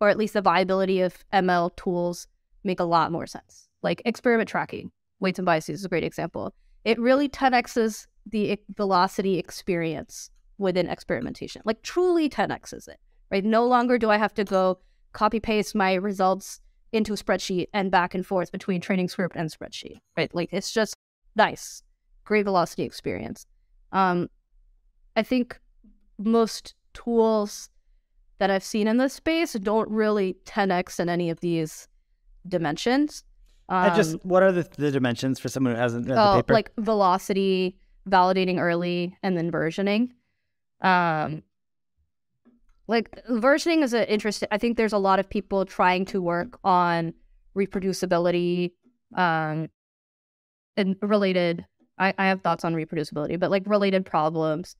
[0.00, 2.28] or at least the viability of ML tools,
[2.64, 3.68] make a lot more sense.
[3.82, 6.54] Like experiment tracking, weights and biases is a great example.
[6.84, 10.30] It really 10x's the velocity experience
[10.60, 11.62] within experimentation.
[11.64, 13.00] Like truly 10x's it,
[13.30, 13.44] right?
[13.44, 14.78] No longer do I have to go
[15.12, 16.60] copy paste my results
[16.92, 20.32] into a spreadsheet and back and forth between training script and spreadsheet, right?
[20.34, 20.94] Like it's just
[21.34, 21.82] nice,
[22.24, 23.46] great velocity experience.
[23.92, 24.28] Um,
[25.16, 25.58] I think
[26.18, 27.70] most tools
[28.38, 31.88] that I've seen in this space don't really 10x in any of these
[32.48, 33.24] dimensions.
[33.68, 36.42] Um, I just what are the, the, dimensions for someone who hasn't read oh, the
[36.42, 36.54] paper?
[36.54, 37.76] Like velocity,
[38.08, 40.10] validating early, and then versioning.
[40.80, 41.42] Um,
[42.88, 44.48] like versioning is an interesting.
[44.50, 47.14] I think there's a lot of people trying to work on
[47.56, 48.72] reproducibility,
[49.16, 49.68] um,
[50.76, 51.64] and related.
[51.98, 54.74] I, I have thoughts on reproducibility, but like related problems.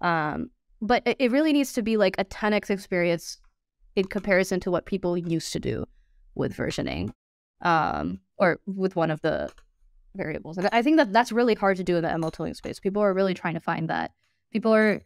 [0.00, 0.50] Um,
[0.80, 3.38] but it, it really needs to be like a 10x experience
[3.94, 5.84] in comparison to what people used to do
[6.34, 7.10] with versioning,
[7.60, 9.50] um, or with one of the
[10.14, 10.58] variables.
[10.58, 12.80] And I think that that's really hard to do in the ML tooling space.
[12.80, 14.12] People are really trying to find that.
[14.50, 15.02] People are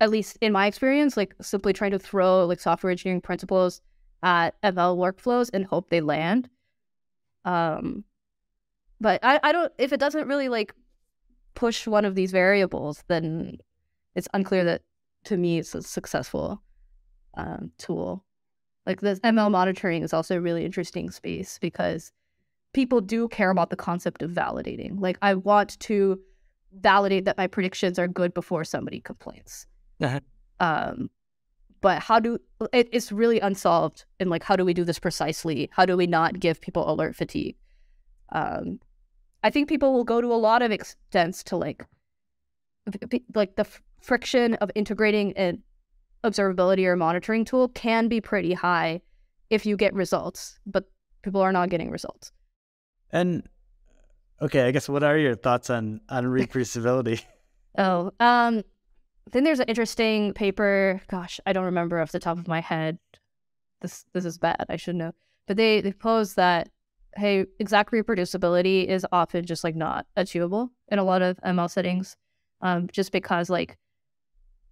[0.00, 3.82] at least in my experience, like simply trying to throw like software engineering principles
[4.22, 6.48] at ML workflows and hope they land.
[7.44, 8.04] Um,
[9.00, 10.74] but I, I don't, if it doesn't really like
[11.54, 13.58] push one of these variables, then
[14.14, 14.82] it's unclear that
[15.24, 16.62] to me it's a successful
[17.34, 18.24] um, tool.
[18.86, 22.12] Like this ML monitoring is also a really interesting space because
[22.72, 25.00] people do care about the concept of validating.
[25.00, 26.18] Like I want to
[26.72, 29.66] validate that my predictions are good before somebody complains.
[30.00, 30.20] Uh-huh.
[30.60, 31.10] Um,
[31.80, 32.38] but how do
[32.72, 35.70] it, it's really unsolved and like how do we do this precisely?
[35.72, 37.56] How do we not give people alert fatigue?
[38.30, 38.80] Um
[39.42, 41.86] i think people will go to a lot of extents to like
[43.34, 45.62] like the f- friction of integrating an
[46.24, 49.00] observability or monitoring tool can be pretty high
[49.48, 50.84] if you get results but
[51.22, 52.32] people are not getting results.
[53.12, 53.48] And
[54.42, 57.24] okay i guess what are your thoughts on on reproducibility?
[57.78, 58.62] Oh um
[59.32, 61.00] then there's an interesting paper.
[61.08, 62.98] Gosh, I don't remember off the top of my head.
[63.80, 64.66] This this is bad.
[64.68, 65.12] I should know.
[65.46, 66.68] But they they pose that
[67.16, 72.16] hey, exact reproducibility is often just like not achievable in a lot of ML settings,
[72.62, 73.78] um, just because like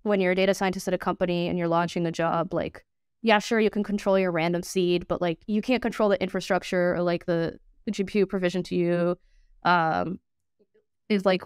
[0.02, 2.84] when you're a data scientist at a company and you're launching a job, like
[3.22, 6.94] yeah, sure you can control your random seed, but like you can't control the infrastructure
[6.94, 9.18] or like the, the GPU provision to you.
[9.64, 10.20] Um,
[11.08, 11.42] is like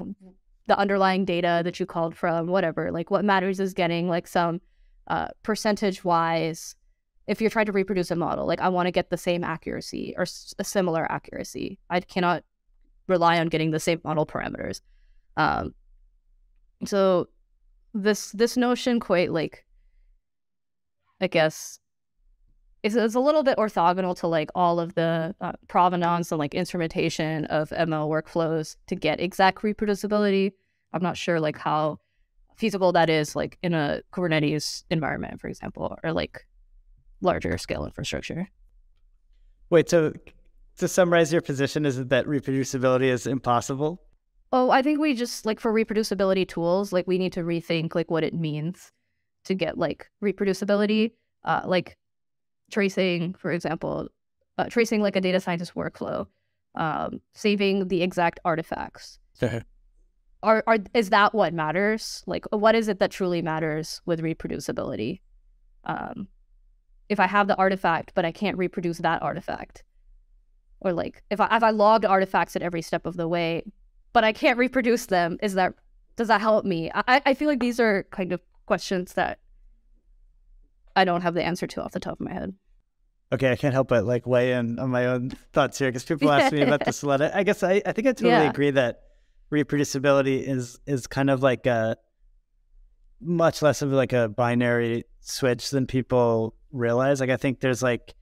[0.67, 2.91] the underlying data that you called from, whatever.
[2.91, 4.61] Like what matters is getting like some
[5.09, 6.77] uh, percentage wise.
[7.27, 10.15] If you're trying to reproduce a model, like I want to get the same accuracy
[10.17, 11.79] or s- a similar accuracy.
[11.91, 12.45] I cannot
[13.07, 14.81] rely on getting the same model parameters.
[15.37, 15.75] Um,
[16.85, 17.29] so
[17.95, 19.65] this this notion quite like
[21.21, 21.79] I guess
[22.83, 26.55] it's, it's a little bit orthogonal to like all of the uh, provenance and like
[26.55, 30.53] instrumentation of ML workflows to get exact reproducibility.
[30.93, 31.99] I'm not sure like how
[32.57, 36.45] feasible that is like in a Kubernetes environment, for example, or like
[37.21, 38.49] larger scale infrastructure.
[39.71, 40.13] Wait, so
[40.79, 44.03] to summarize your position, is it that reproducibility is impossible?
[44.53, 48.11] Oh, I think we just like for reproducibility tools, like we need to rethink like
[48.11, 48.91] what it means
[49.45, 51.13] to get like reproducibility.
[51.45, 51.97] Uh, like
[52.73, 54.09] tracing, for example,
[54.59, 56.27] uh, tracing like a data scientist workflow,
[56.75, 59.19] um, saving the exact artifacts.
[60.43, 62.23] are, are is that what matters?
[62.27, 65.21] Like, what is it that truly matters with reproducibility?
[65.85, 66.29] Um,
[67.09, 69.85] if I have the artifact, but I can't reproduce that artifact,
[70.81, 73.63] or like if I if I logged artifacts at every step of the way,
[74.13, 75.75] but I can't reproduce them, is that
[76.17, 76.91] does that help me?
[76.95, 79.39] I I feel like these are kind of questions that
[80.97, 82.55] I don't have the answer to off the top of my head.
[83.33, 86.31] Okay, I can't help but like weigh in on my own thoughts here because people
[86.31, 87.23] ask me about this a lot.
[87.23, 88.51] I guess I, I think I totally yeah.
[88.51, 89.01] agree that
[89.51, 91.97] reproducibility is is kind of like a
[93.21, 97.21] much less of like a binary switch than people realize.
[97.21, 98.15] Like I think there's like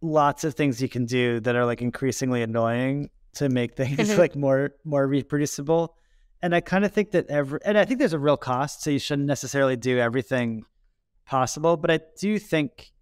[0.00, 4.20] lots of things you can do that are like increasingly annoying to make things mm-hmm.
[4.20, 5.96] like more more reproducible.
[6.40, 8.90] And I kind of think that every and I think there's a real cost, so
[8.90, 10.64] you shouldn't necessarily do everything
[11.26, 11.76] possible.
[11.76, 12.92] But I do think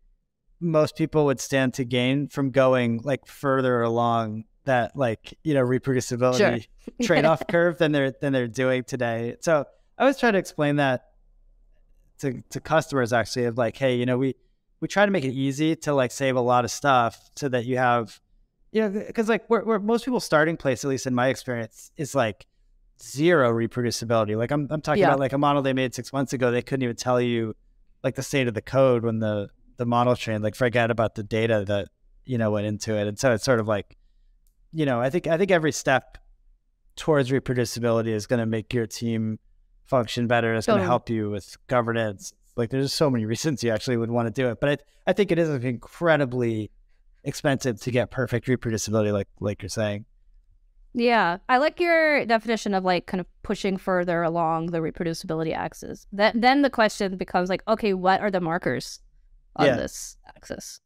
[0.63, 5.63] most people would stand to gain from going like further along that like you know
[5.63, 6.95] reproducibility sure.
[7.03, 9.37] trade-off curve than they're than they're doing today.
[9.41, 9.65] So
[9.99, 11.07] I always try to explain that
[12.21, 14.35] to to customers actually of like, hey, you know, we
[14.81, 17.65] we try to make it easy to like save a lot of stuff so that
[17.67, 18.21] you have
[18.71, 21.91] you know because like we're, we're most people starting place at least in my experience
[21.97, 22.47] is like
[23.03, 24.37] zero reproducibility.
[24.37, 25.09] Like I'm, I'm talking Yeah.
[25.09, 26.51] about like a model they made six months ago.
[26.53, 27.55] They couldn't even tell you
[28.05, 30.43] like the state of the code when the the model trained.
[30.43, 31.89] Like forget about the data that
[32.25, 33.07] you know went into it.
[33.07, 33.97] And so it's sort of like,
[34.73, 36.19] you know, I think I think every step
[36.97, 39.39] towards reproducibility is going to make your team
[39.87, 40.55] function better.
[40.55, 42.33] It's going to help you with governance.
[42.57, 44.61] Like there's so many reasons you actually would want to do it.
[44.61, 46.71] But I I think it is incredibly
[47.25, 50.05] expensive to get perfect reproducibility, like like you're saying.
[50.95, 56.07] Yeah, I like your definition of like kind of pushing further along the reproducibility axis.
[56.13, 59.01] That then the question becomes like, okay, what are the markers
[59.57, 59.77] on Yeah.
[59.77, 60.81] this axis?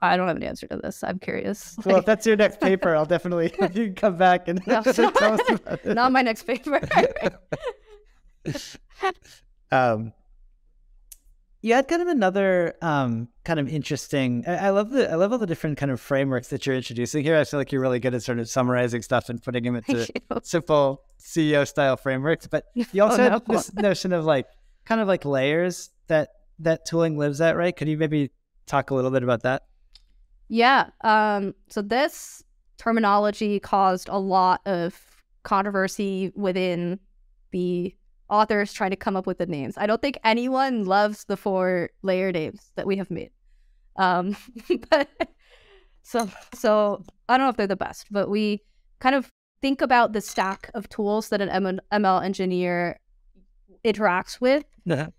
[0.00, 1.02] I don't have an answer to this.
[1.02, 1.76] I'm curious.
[1.84, 4.60] Well, Like, if that's your next paper, I'll definitely if you can come back and
[4.66, 4.82] No.
[4.82, 5.94] tell us about it.
[5.94, 6.80] not my next paper.
[9.70, 10.12] um,
[11.60, 14.44] you had kind of another um, kind of interesting.
[14.46, 17.24] I, I love the I love all the different kind of frameworks that you're introducing
[17.24, 17.36] here.
[17.36, 20.06] I feel like you're really good at sort of summarizing stuff and putting them into
[20.42, 22.46] simple CEO style frameworks.
[22.46, 23.56] But you also Oh, have no.
[23.56, 24.46] this notion of like
[24.84, 26.28] kind of like layers that
[26.60, 27.74] that tooling lives at, right?
[27.74, 28.30] Could you maybe
[28.66, 29.62] talk a little bit about that?
[30.48, 30.90] Yeah.
[31.02, 32.42] Um, so this
[32.78, 34.98] terminology caused a lot of
[35.42, 36.98] controversy within
[37.50, 37.94] the
[38.28, 39.74] authors trying to come up with the names.
[39.76, 43.30] I don't think anyone loves the four layer names that we have made.
[43.96, 44.36] Um,
[44.90, 45.08] but
[46.02, 48.62] so so I don't know if they're the best, but we
[49.00, 49.30] kind of
[49.60, 53.00] think about the stack of tools that an ML engineer
[53.84, 54.64] interacts with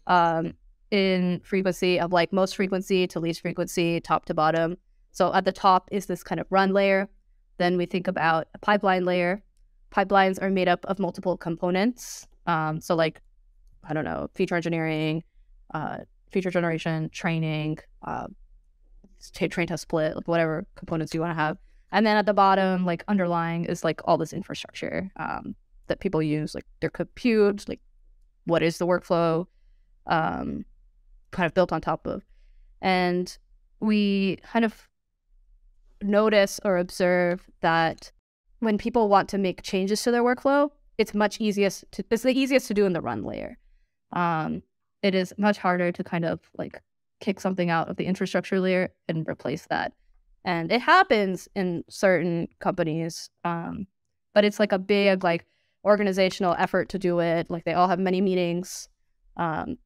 [0.08, 0.54] um,
[0.92, 4.78] in frequency of like most frequency to least frequency, top to bottom.
[5.12, 7.10] So at the top is this kind of run layer.
[7.58, 9.44] Then we think about a pipeline layer.
[9.92, 12.28] Pipelines are made up of multiple components.
[12.46, 13.22] Um, so like,
[13.84, 15.24] I don't know, feature engineering,
[15.74, 15.98] uh,
[16.32, 18.28] feature generation, training, uh,
[19.34, 21.58] train test split, like whatever components you want to have.
[21.92, 25.56] And then at the bottom, like underlying is like all this infrastructure um,
[25.88, 27.82] that people use, like their compute, like
[28.46, 29.48] what is the workflow,
[30.06, 30.66] um,
[31.32, 32.24] kind of built on top of.
[32.82, 33.38] And
[33.80, 34.88] we kind of
[36.02, 38.12] notice or observe that
[38.60, 42.38] when people want to make changes to their workflow, it's much easiest to it's the
[42.38, 43.58] easiest to do in the run layer.
[44.12, 44.64] Um,
[45.02, 46.82] it is much harder to kind of like
[47.22, 49.94] kick something out of the infrastructure layer and replace that.
[50.44, 53.88] And it happens in certain companies, um,
[54.34, 55.46] but it's like a big like
[55.86, 57.50] organizational effort to do it.
[57.50, 58.90] Like they all have many meetings.
[59.38, 59.78] Um,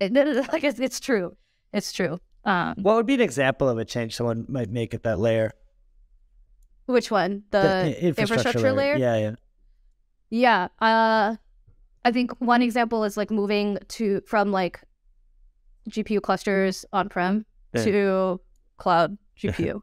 [0.00, 0.12] it,
[0.52, 1.36] like it's, it's true,
[1.72, 2.20] it's true.
[2.44, 5.52] Um, What would be an example of a change someone might make at that layer?
[6.86, 7.42] which one?
[7.50, 8.96] The, i- infrastructure, layer?
[8.96, 9.34] Yeah, yeah.
[10.30, 10.68] Yeah.
[10.80, 11.36] Uh,
[12.04, 14.80] I think one example is like moving to from like
[15.90, 17.44] GPU clusters on prem
[17.74, 17.84] Yeah.
[17.84, 18.40] to
[18.78, 19.82] cloud GPU.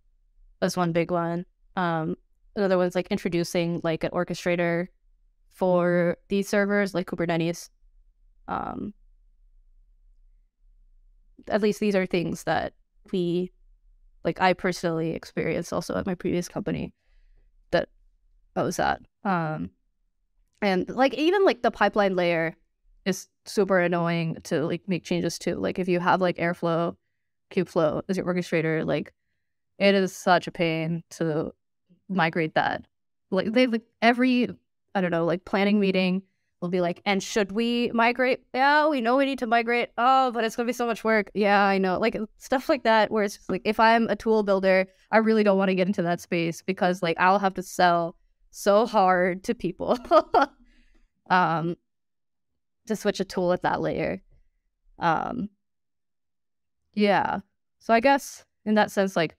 [0.60, 1.46] That's one big one.
[1.76, 2.16] Um,
[2.54, 4.88] another one's like introducing like an orchestrator
[5.48, 7.70] for these servers, like Kubernetes.
[8.48, 8.92] Um,
[11.48, 12.74] at least these are things that
[13.12, 13.52] we,
[14.24, 16.92] like, I personally experienced also at my previous company
[17.70, 17.88] that
[18.56, 19.00] I was at.
[19.24, 19.70] Um,
[20.60, 22.54] and like even like the pipeline layer
[23.04, 25.56] is super annoying to like make changes to.
[25.56, 26.96] Like if you have like Airflow,
[27.50, 29.12] Kubeflow as your orchestrator, like
[29.78, 31.52] it is such a pain to
[32.08, 32.86] migrate that.
[33.30, 34.48] Like they like every
[34.94, 36.22] I don't know like planning meeting
[36.62, 38.40] will be like, and should we migrate?
[38.54, 39.90] Yeah, we know we need to migrate.
[39.98, 41.30] Oh, but it's gonna be so much work.
[41.34, 41.98] Yeah, I know.
[41.98, 45.58] Like stuff like that, where it's like if I'm a tool builder, I really don't
[45.58, 48.16] want to get into that space because like I'll have to sell
[48.52, 49.98] so hard to people
[51.30, 51.74] um
[52.86, 54.22] to switch a tool at that layer
[54.98, 55.48] um
[56.92, 57.40] yeah
[57.78, 59.36] so i guess in that sense like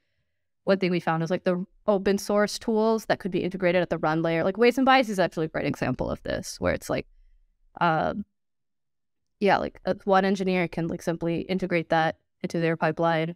[0.64, 3.90] one thing we found is like the open source tools that could be integrated at
[3.92, 6.74] the run layer like weights and bias is actually a great example of this where
[6.74, 7.06] it's like
[7.82, 8.26] um
[9.40, 13.36] yeah like uh, one engineer can like simply integrate that into their pipeline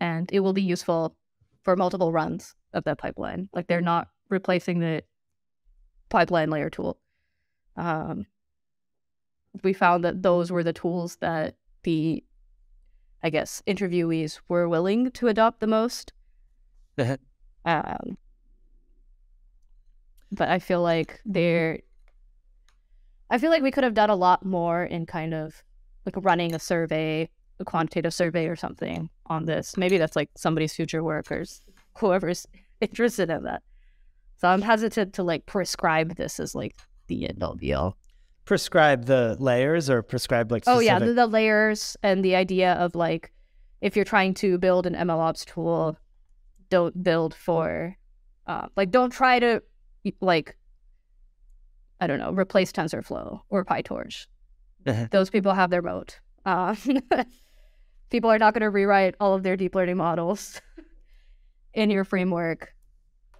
[0.00, 1.16] and it will be useful
[1.62, 5.02] for multiple runs of that pipeline like they're not replacing the
[6.12, 6.98] pipeline layer tool.
[7.76, 8.26] Um,
[9.62, 12.22] we found that those were the tools that the,
[13.22, 16.12] I guess, interviewees were willing to adopt the most.
[17.64, 18.18] Um,
[20.32, 21.78] but I feel like they're,
[23.32, 25.62] I feel like we could have done a lot more in kind of
[26.04, 29.74] like running a survey, a quantitative survey or something on this.
[29.78, 31.44] Maybe that's like somebody's future work or
[31.96, 32.46] whoever's
[32.82, 33.62] interested in that.
[34.36, 36.76] So I'm hesitant to like prescribe this as like
[37.06, 37.96] the end all be all.
[38.44, 42.94] Prescribe the layers or prescribe like Oh yeah, the, the layers and the idea of
[42.94, 43.32] like
[43.80, 45.96] if you're trying to build an MLOps tool,
[46.68, 47.96] don't build for
[48.46, 49.62] uh, like don't try to
[50.20, 50.58] like
[52.02, 54.26] I don't know, replace TensorFlow or PyTorch.
[54.86, 55.06] Uh-huh.
[55.12, 56.18] Those people have their moat.
[56.44, 56.74] Uh,
[58.10, 60.60] people are not going to rewrite all of their deep learning models
[61.74, 62.74] in your framework.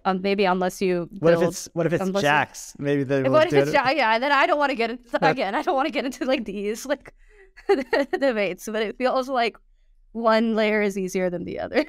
[0.05, 2.73] Um, maybe unless you What build if it's what if it's unless you- Jax?
[2.79, 3.97] Maybe they what if it's it.
[3.97, 5.55] yeah, then I don't want to get into again.
[5.55, 7.13] I don't want to get into like these like
[8.17, 9.57] debates, but it feels like
[10.13, 11.85] one layer is easier than the other.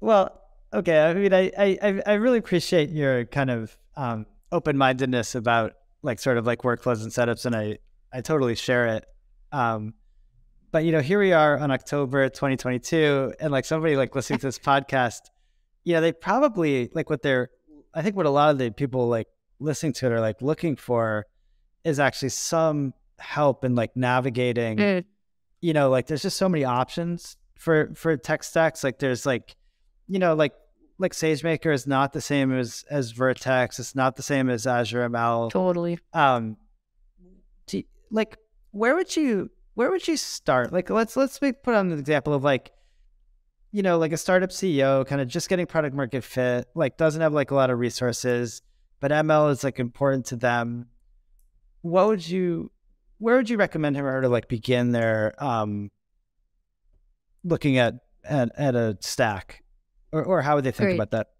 [0.00, 0.38] Well,
[0.72, 1.00] okay.
[1.00, 5.72] I mean, I, I, I- I really appreciate your kind of um, open mindedness about
[6.02, 7.78] like sort of like workflows and setups, and I,
[8.12, 9.04] I totally share it.
[9.52, 9.94] Um,
[10.70, 14.46] but you know, here we are on October 2022, and like somebody like listening to
[14.46, 15.20] this podcast,
[15.84, 17.50] you know, they probably like what they're.
[17.92, 19.28] I think what a lot of the people like
[19.60, 21.26] listening to it are like looking for
[21.84, 25.04] is actually some help in like navigating Mm.
[25.60, 28.82] you know, like there's just so many options for for tech stacks.
[28.82, 29.54] Like there's like,
[30.08, 30.52] you know, like
[30.98, 33.78] like SageMaker is not the same as as Vertex.
[33.78, 35.50] It's not the same as Azure ML.
[35.50, 35.98] totally.
[36.12, 36.56] Um,
[37.66, 38.36] do you- like
[38.70, 40.72] where would you where would you start?
[40.72, 42.70] Like let's let's make, put on an example of like,
[43.72, 47.20] you know, like a startup CEO kind of just getting product market fit, like doesn't
[47.20, 48.62] have like a lot of resources,
[49.00, 50.86] but ML is like important to them.
[51.82, 52.70] What would you
[53.18, 55.90] where would you recommend him or her to like begin their um
[57.42, 59.63] looking at at, at a stack?
[60.14, 60.94] Or or how would they think Great.
[60.94, 61.30] about that?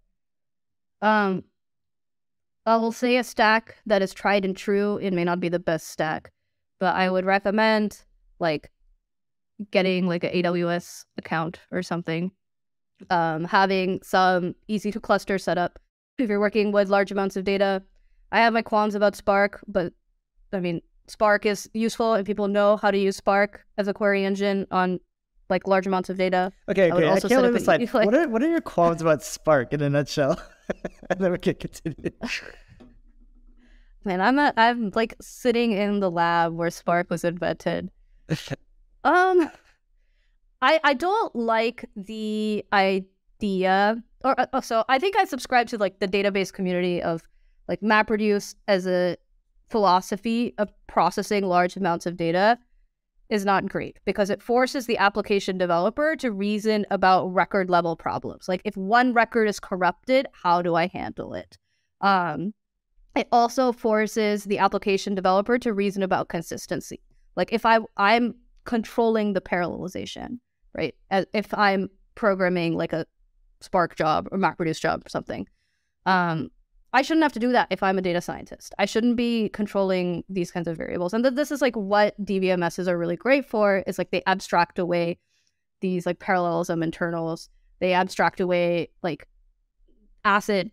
[1.01, 1.45] Um,
[2.65, 4.97] I will say a stack that is tried and true.
[4.97, 6.33] It may not be the best stack,
[6.77, 8.01] but I would recommend
[8.39, 8.69] like
[9.71, 12.31] getting like an AWS account or something.
[13.09, 15.79] Um, having some EC2 cluster setup.
[16.17, 17.81] If you're working with large amounts of data,
[18.33, 19.93] I have my qualms about Spark, but
[20.51, 24.25] I mean Spark is useful and people know how to use Spark as a query
[24.25, 24.99] engine on
[25.49, 26.51] like large amounts of data.
[26.69, 27.05] Okay, I okay.
[27.05, 27.81] I also can't leave up an aside.
[27.81, 30.41] e- like- What are what are your qualms about Spark in a nutshell?
[31.09, 32.11] and then we can continue.
[34.03, 37.89] Man, I'm at, I'm like sitting in the lab where Spark was invented.
[39.03, 39.51] Um,
[40.63, 45.99] I I don't like the idea, or uh, so I think I subscribe to like
[45.99, 47.21] the database community of
[47.67, 49.15] like MapReduce as a
[49.69, 52.57] philosophy of processing large amounts of data
[53.29, 58.47] is not great because it forces the application developer to reason about record level problems.
[58.47, 61.57] Like if one record is corrupted, how do I handle it?
[62.01, 62.53] Um,
[63.15, 67.01] it also forces the application developer to reason about consistency.
[67.35, 70.39] Like if I I'm controlling the parallelization,
[70.73, 70.93] right?
[71.09, 73.05] As if I'm programming like a
[73.61, 75.47] Spark job or MapReduce job or something,
[76.05, 76.49] um,
[76.95, 78.73] I shouldn't have to do that if I'm a data scientist.
[78.79, 81.13] I shouldn't be controlling these kinds of variables.
[81.13, 83.83] And th- this is like what DBMSs are really great for.
[83.85, 85.19] Is like they abstract away
[85.81, 87.49] these like parallelism internals.
[87.81, 89.27] They abstract away like
[90.23, 90.71] acid,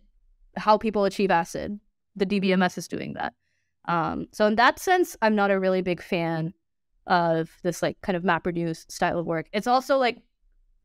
[0.55, 1.77] how people achieve acid.
[2.15, 3.33] The DBMS is doing that.
[3.89, 6.53] Um, so in that sense, I'm not a really big fan
[7.05, 9.47] of this like kind of MapReduce style of work.
[9.51, 10.21] It's also like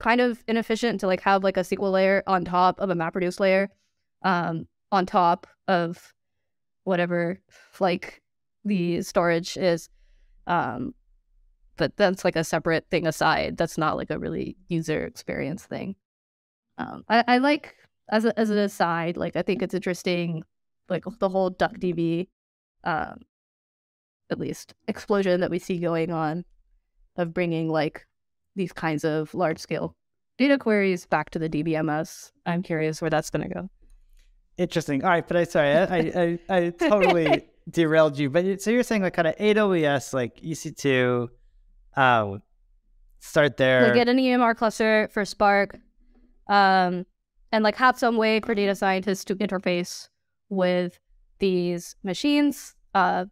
[0.01, 3.39] kind of inefficient to like have like a SQL layer on top of a MapReduce
[3.39, 3.70] layer,
[4.22, 6.14] um, on top of
[6.84, 7.41] whatever
[7.80, 8.22] like
[8.64, 9.89] the storage is.
[10.47, 10.95] Um,
[11.76, 13.57] but that's like a separate thing aside.
[13.57, 15.95] That's not like a really user experience thing.
[16.78, 17.74] Um, I, I like
[18.11, 20.43] as a, as an aside, like I think it's interesting,
[20.89, 22.28] like the whole DuckDB,
[22.84, 23.20] um,
[24.30, 26.45] at least explosion that we see going on,
[27.16, 28.07] of bringing like
[28.57, 29.95] these kinds of large scale
[30.39, 32.30] data queries back to the DBMS.
[32.47, 33.70] I'm curious where that's going to go.
[34.59, 35.04] Interesting.
[35.04, 38.28] All right, but I sorry, I I, I, totally derailed you.
[38.28, 41.28] But so you're saying like kind of AWS, like EC2,
[41.96, 42.42] um,
[43.20, 43.84] start there.
[43.84, 45.78] Like get an EMR cluster for Spark,
[46.48, 47.06] um,
[47.52, 50.09] and like have some way for data scientists to interface
[50.48, 50.98] with
[51.38, 52.74] these machines.
[52.94, 53.26] Uh,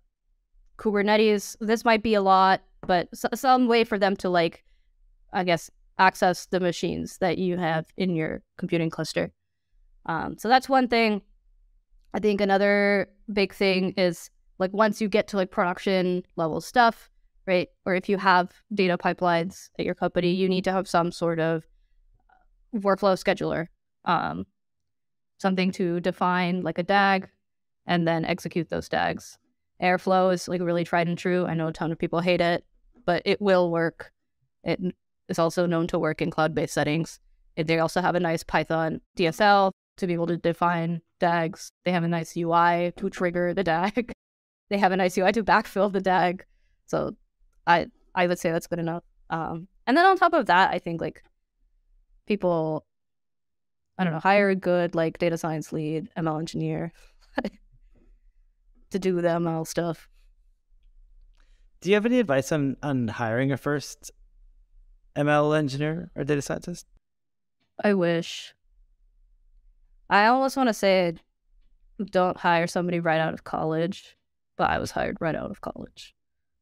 [0.79, 1.57] Kubernetes.
[1.61, 4.63] This might be a lot, but s- some way for them to like,
[5.33, 9.33] I guess, access the machines that you have in your computing cluster.
[10.07, 11.23] Um, so that's one thing.
[12.15, 17.11] I think another big thing is like once you get to like production level stuff,
[17.47, 17.69] right?
[17.85, 21.39] Or if you have data pipelines at your company, you need to have some sort
[21.39, 21.65] of
[22.75, 23.67] workflow scheduler,
[24.05, 24.47] um,
[25.39, 27.29] something to define like a DAG
[27.87, 29.39] and then execute those DAGs.
[29.83, 31.45] Airflow is like really tried and true.
[31.45, 32.65] I know a ton of people hate it,
[33.05, 34.13] but it will work.
[34.65, 34.81] It
[35.29, 37.21] is also known to work in cloud based settings.
[37.57, 41.73] They also have a nice Python DSL to be able to define DAGs.
[41.85, 44.13] They have a nice UI to trigger the DAG.
[44.69, 46.45] They have a nice UI to backfill the DAG.
[46.87, 47.13] So
[47.69, 47.87] I
[48.17, 49.05] I would say that's good enough.
[49.31, 51.23] Um, and then on top of that, I think like
[52.27, 52.85] people,
[53.97, 56.93] I don't know, hire a good like data science lead, ML engineer.
[58.91, 60.09] to do the ML stuff.
[61.81, 64.11] Do you have any advice on on hiring a first
[65.15, 66.87] ML engineer or data scientist?
[67.83, 68.55] I wish.
[70.09, 71.15] I almost want to say
[72.11, 74.17] don't hire somebody right out of college,
[74.57, 76.15] but I was hired right out of college.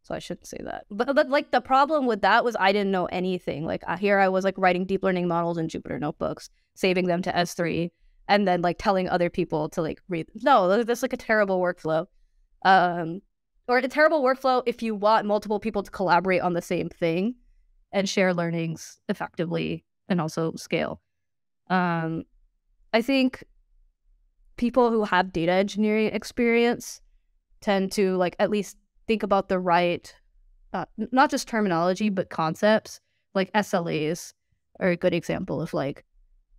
[0.03, 0.85] So I shouldn't say that.
[0.91, 3.65] But, but like the problem with that was I didn't know anything.
[3.65, 7.33] Like here I was like writing deep learning models in Jupyter notebooks, saving them to
[7.33, 7.91] S3,
[8.29, 10.29] and then like telling other people to like read.
[10.43, 12.07] No, that's like a terrible workflow.
[12.65, 13.23] Um,
[13.67, 17.35] or a terrible workflow if you want multiple people to collaborate on the same thing
[17.93, 21.01] and share learnings effectively and also scale.
[21.71, 22.25] Um,
[22.95, 23.43] I think
[24.57, 27.01] people who have data engineering experience
[27.61, 28.77] tend to like at least
[29.09, 30.15] think about the right,
[30.73, 33.01] uh, not just terminology, but concepts.
[33.35, 34.33] Like SLAs
[34.79, 36.05] are a good example of like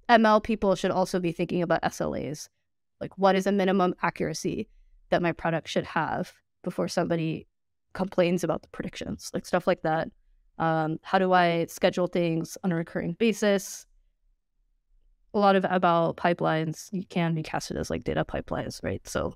[0.10, 2.50] ML people should also be thinking about SLAs.
[3.00, 4.68] Like, what is a minimum accuracy
[5.10, 6.34] that my product should have
[6.64, 7.48] before somebody
[7.94, 9.32] complains about the predictions?
[9.34, 10.10] Like, stuff like that.
[10.60, 13.86] Um, how do I schedule things on a recurring basis?
[15.36, 19.06] A lot of ML pipelines you can be casted as like data pipelines, right?
[19.08, 19.36] So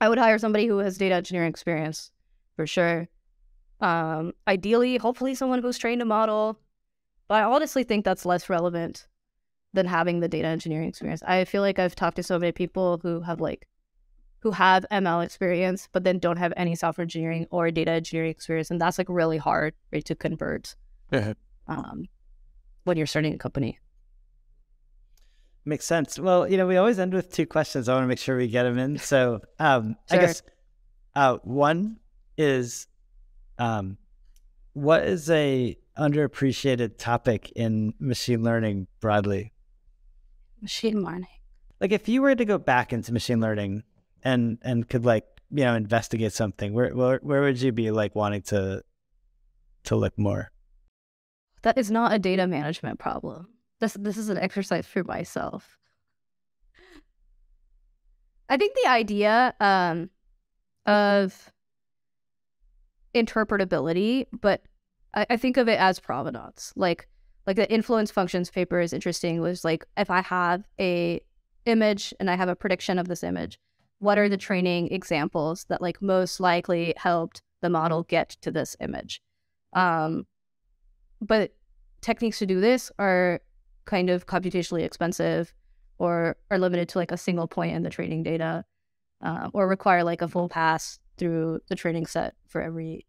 [0.00, 2.10] I would hire somebody who has data engineering experience
[2.54, 3.08] for sure.
[3.80, 6.58] Um, ideally, hopefully, someone who's trained a model.
[7.28, 9.08] But I honestly think that's less relevant
[9.72, 11.22] than having the data engineering experience.
[11.22, 13.66] I feel like I've talked to so many people who have like
[14.40, 18.70] who have ML experience, but then don't have any software engineering or data engineering experience,
[18.70, 20.74] and that's like really hard right, to convert
[21.68, 22.06] um,
[22.84, 23.78] when you're starting a company.
[25.64, 26.18] Makes sense.
[26.18, 27.88] Well, you know, we always end with two questions.
[27.88, 28.98] I want to make sure we get them in.
[28.98, 30.18] So, um, sure.
[30.18, 30.42] I guess
[31.14, 31.98] uh, one
[32.36, 32.88] is
[33.58, 33.96] um,
[34.72, 39.52] what is a underappreciated topic in machine learning broadly?
[40.60, 41.28] Machine learning.
[41.80, 43.82] Like if you were to go back into machine learning
[44.22, 48.14] and and could like, you know, investigate something, where where where would you be like
[48.14, 48.82] wanting to
[49.84, 50.50] to look more?
[51.62, 53.48] That is not a data management problem.
[53.82, 55.76] This this is an exercise for myself.
[58.48, 60.08] I think the idea um,
[60.86, 61.50] of
[63.12, 64.62] interpretability, but
[65.14, 66.72] I, I think of it as provenance.
[66.76, 67.08] Like
[67.44, 69.40] like the influence functions paper is interesting.
[69.40, 71.20] Was like if I have a
[71.66, 73.58] image and I have a prediction of this image,
[73.98, 78.76] what are the training examples that like most likely helped the model get to this
[78.78, 79.20] image?
[79.72, 80.24] Um,
[81.20, 81.56] but
[82.00, 83.40] techniques to do this are
[83.84, 85.54] kind of computationally expensive
[85.98, 88.64] or are limited to like a single point in the training data
[89.22, 93.06] uh, or require like a full pass through the training set for every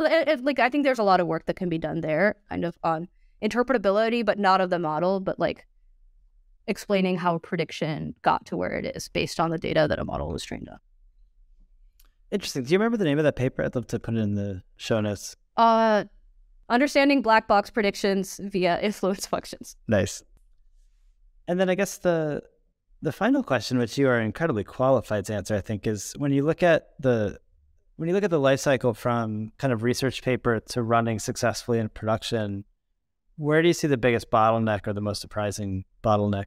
[0.00, 2.36] it, it, like i think there's a lot of work that can be done there
[2.48, 3.08] kind of on
[3.42, 5.66] interpretability but not of the model but like
[6.68, 10.04] explaining how a prediction got to where it is based on the data that a
[10.04, 10.78] model was trained on.
[12.30, 12.62] Interesting.
[12.62, 13.64] Do you remember the name of that paper?
[13.64, 15.34] I'd love to put it in the show notes.
[15.56, 16.04] Uh
[16.68, 20.22] understanding black box predictions via influence functions nice
[21.46, 22.42] and then i guess the
[23.00, 26.44] the final question, which you are incredibly qualified to answer, I think, is when you
[26.44, 27.38] look at the
[27.96, 31.78] when you look at the life cycle from kind of research paper to running successfully
[31.78, 32.64] in production,
[33.36, 36.44] where do you see the biggest bottleneck or the most surprising bottleneck?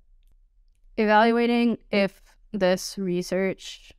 [0.98, 2.22] Evaluating if
[2.54, 3.92] this research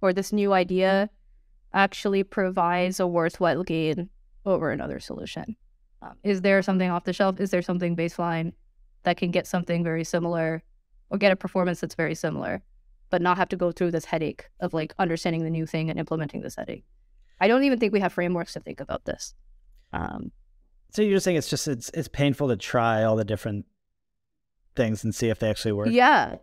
[0.00, 1.10] or this new idea
[1.72, 4.08] actually provides a worthwhile gain
[4.44, 5.56] over another solution.
[6.02, 7.40] Um, is there something off the shelf?
[7.40, 8.52] Is there something baseline
[9.02, 10.62] that can get something very similar
[11.10, 12.62] or get a performance that's very similar,
[13.10, 15.98] but not have to go through this headache of like understanding the new thing and
[15.98, 16.84] implementing this headache.
[17.40, 19.34] I don't even think we have frameworks to think about this.
[19.92, 20.30] Um,
[20.90, 23.66] so you're just saying it's just it's it's painful to try all the different
[24.76, 25.88] things and see if they actually work.
[25.90, 26.36] Yeah,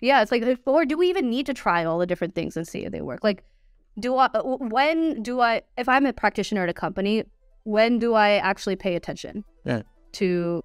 [0.00, 0.22] yeah.
[0.22, 2.84] It's like, or do we even need to try all the different things and see
[2.84, 3.22] if they work?
[3.22, 3.44] Like,
[3.98, 4.28] do I?
[4.42, 5.62] When do I?
[5.76, 7.24] If I'm a practitioner at a company,
[7.64, 9.82] when do I actually pay attention yeah.
[10.12, 10.62] to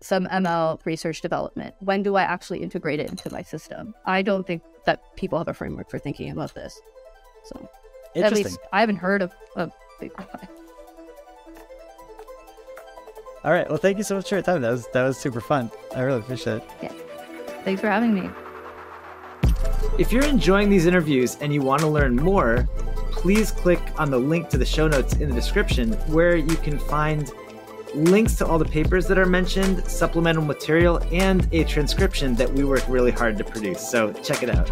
[0.00, 1.74] some ML research development?
[1.80, 3.94] When do I actually integrate it into my system?
[4.06, 6.80] I don't think that people have a framework for thinking about this.
[7.44, 7.68] So,
[8.14, 10.48] at least I haven't heard of a big one.
[13.44, 13.68] All right.
[13.68, 14.62] Well, thank you so much for your time.
[14.62, 15.70] That was that was super fun.
[15.96, 16.70] I really appreciate it.
[16.80, 16.92] Yeah.
[17.64, 18.30] Thanks for having me.
[19.98, 22.68] If you're enjoying these interviews and you want to learn more,
[23.22, 26.76] please click on the link to the show notes in the description where you can
[26.76, 27.30] find
[27.94, 32.64] links to all the papers that are mentioned, supplemental material, and a transcription that we
[32.64, 33.88] work really hard to produce.
[33.88, 34.68] So check it out.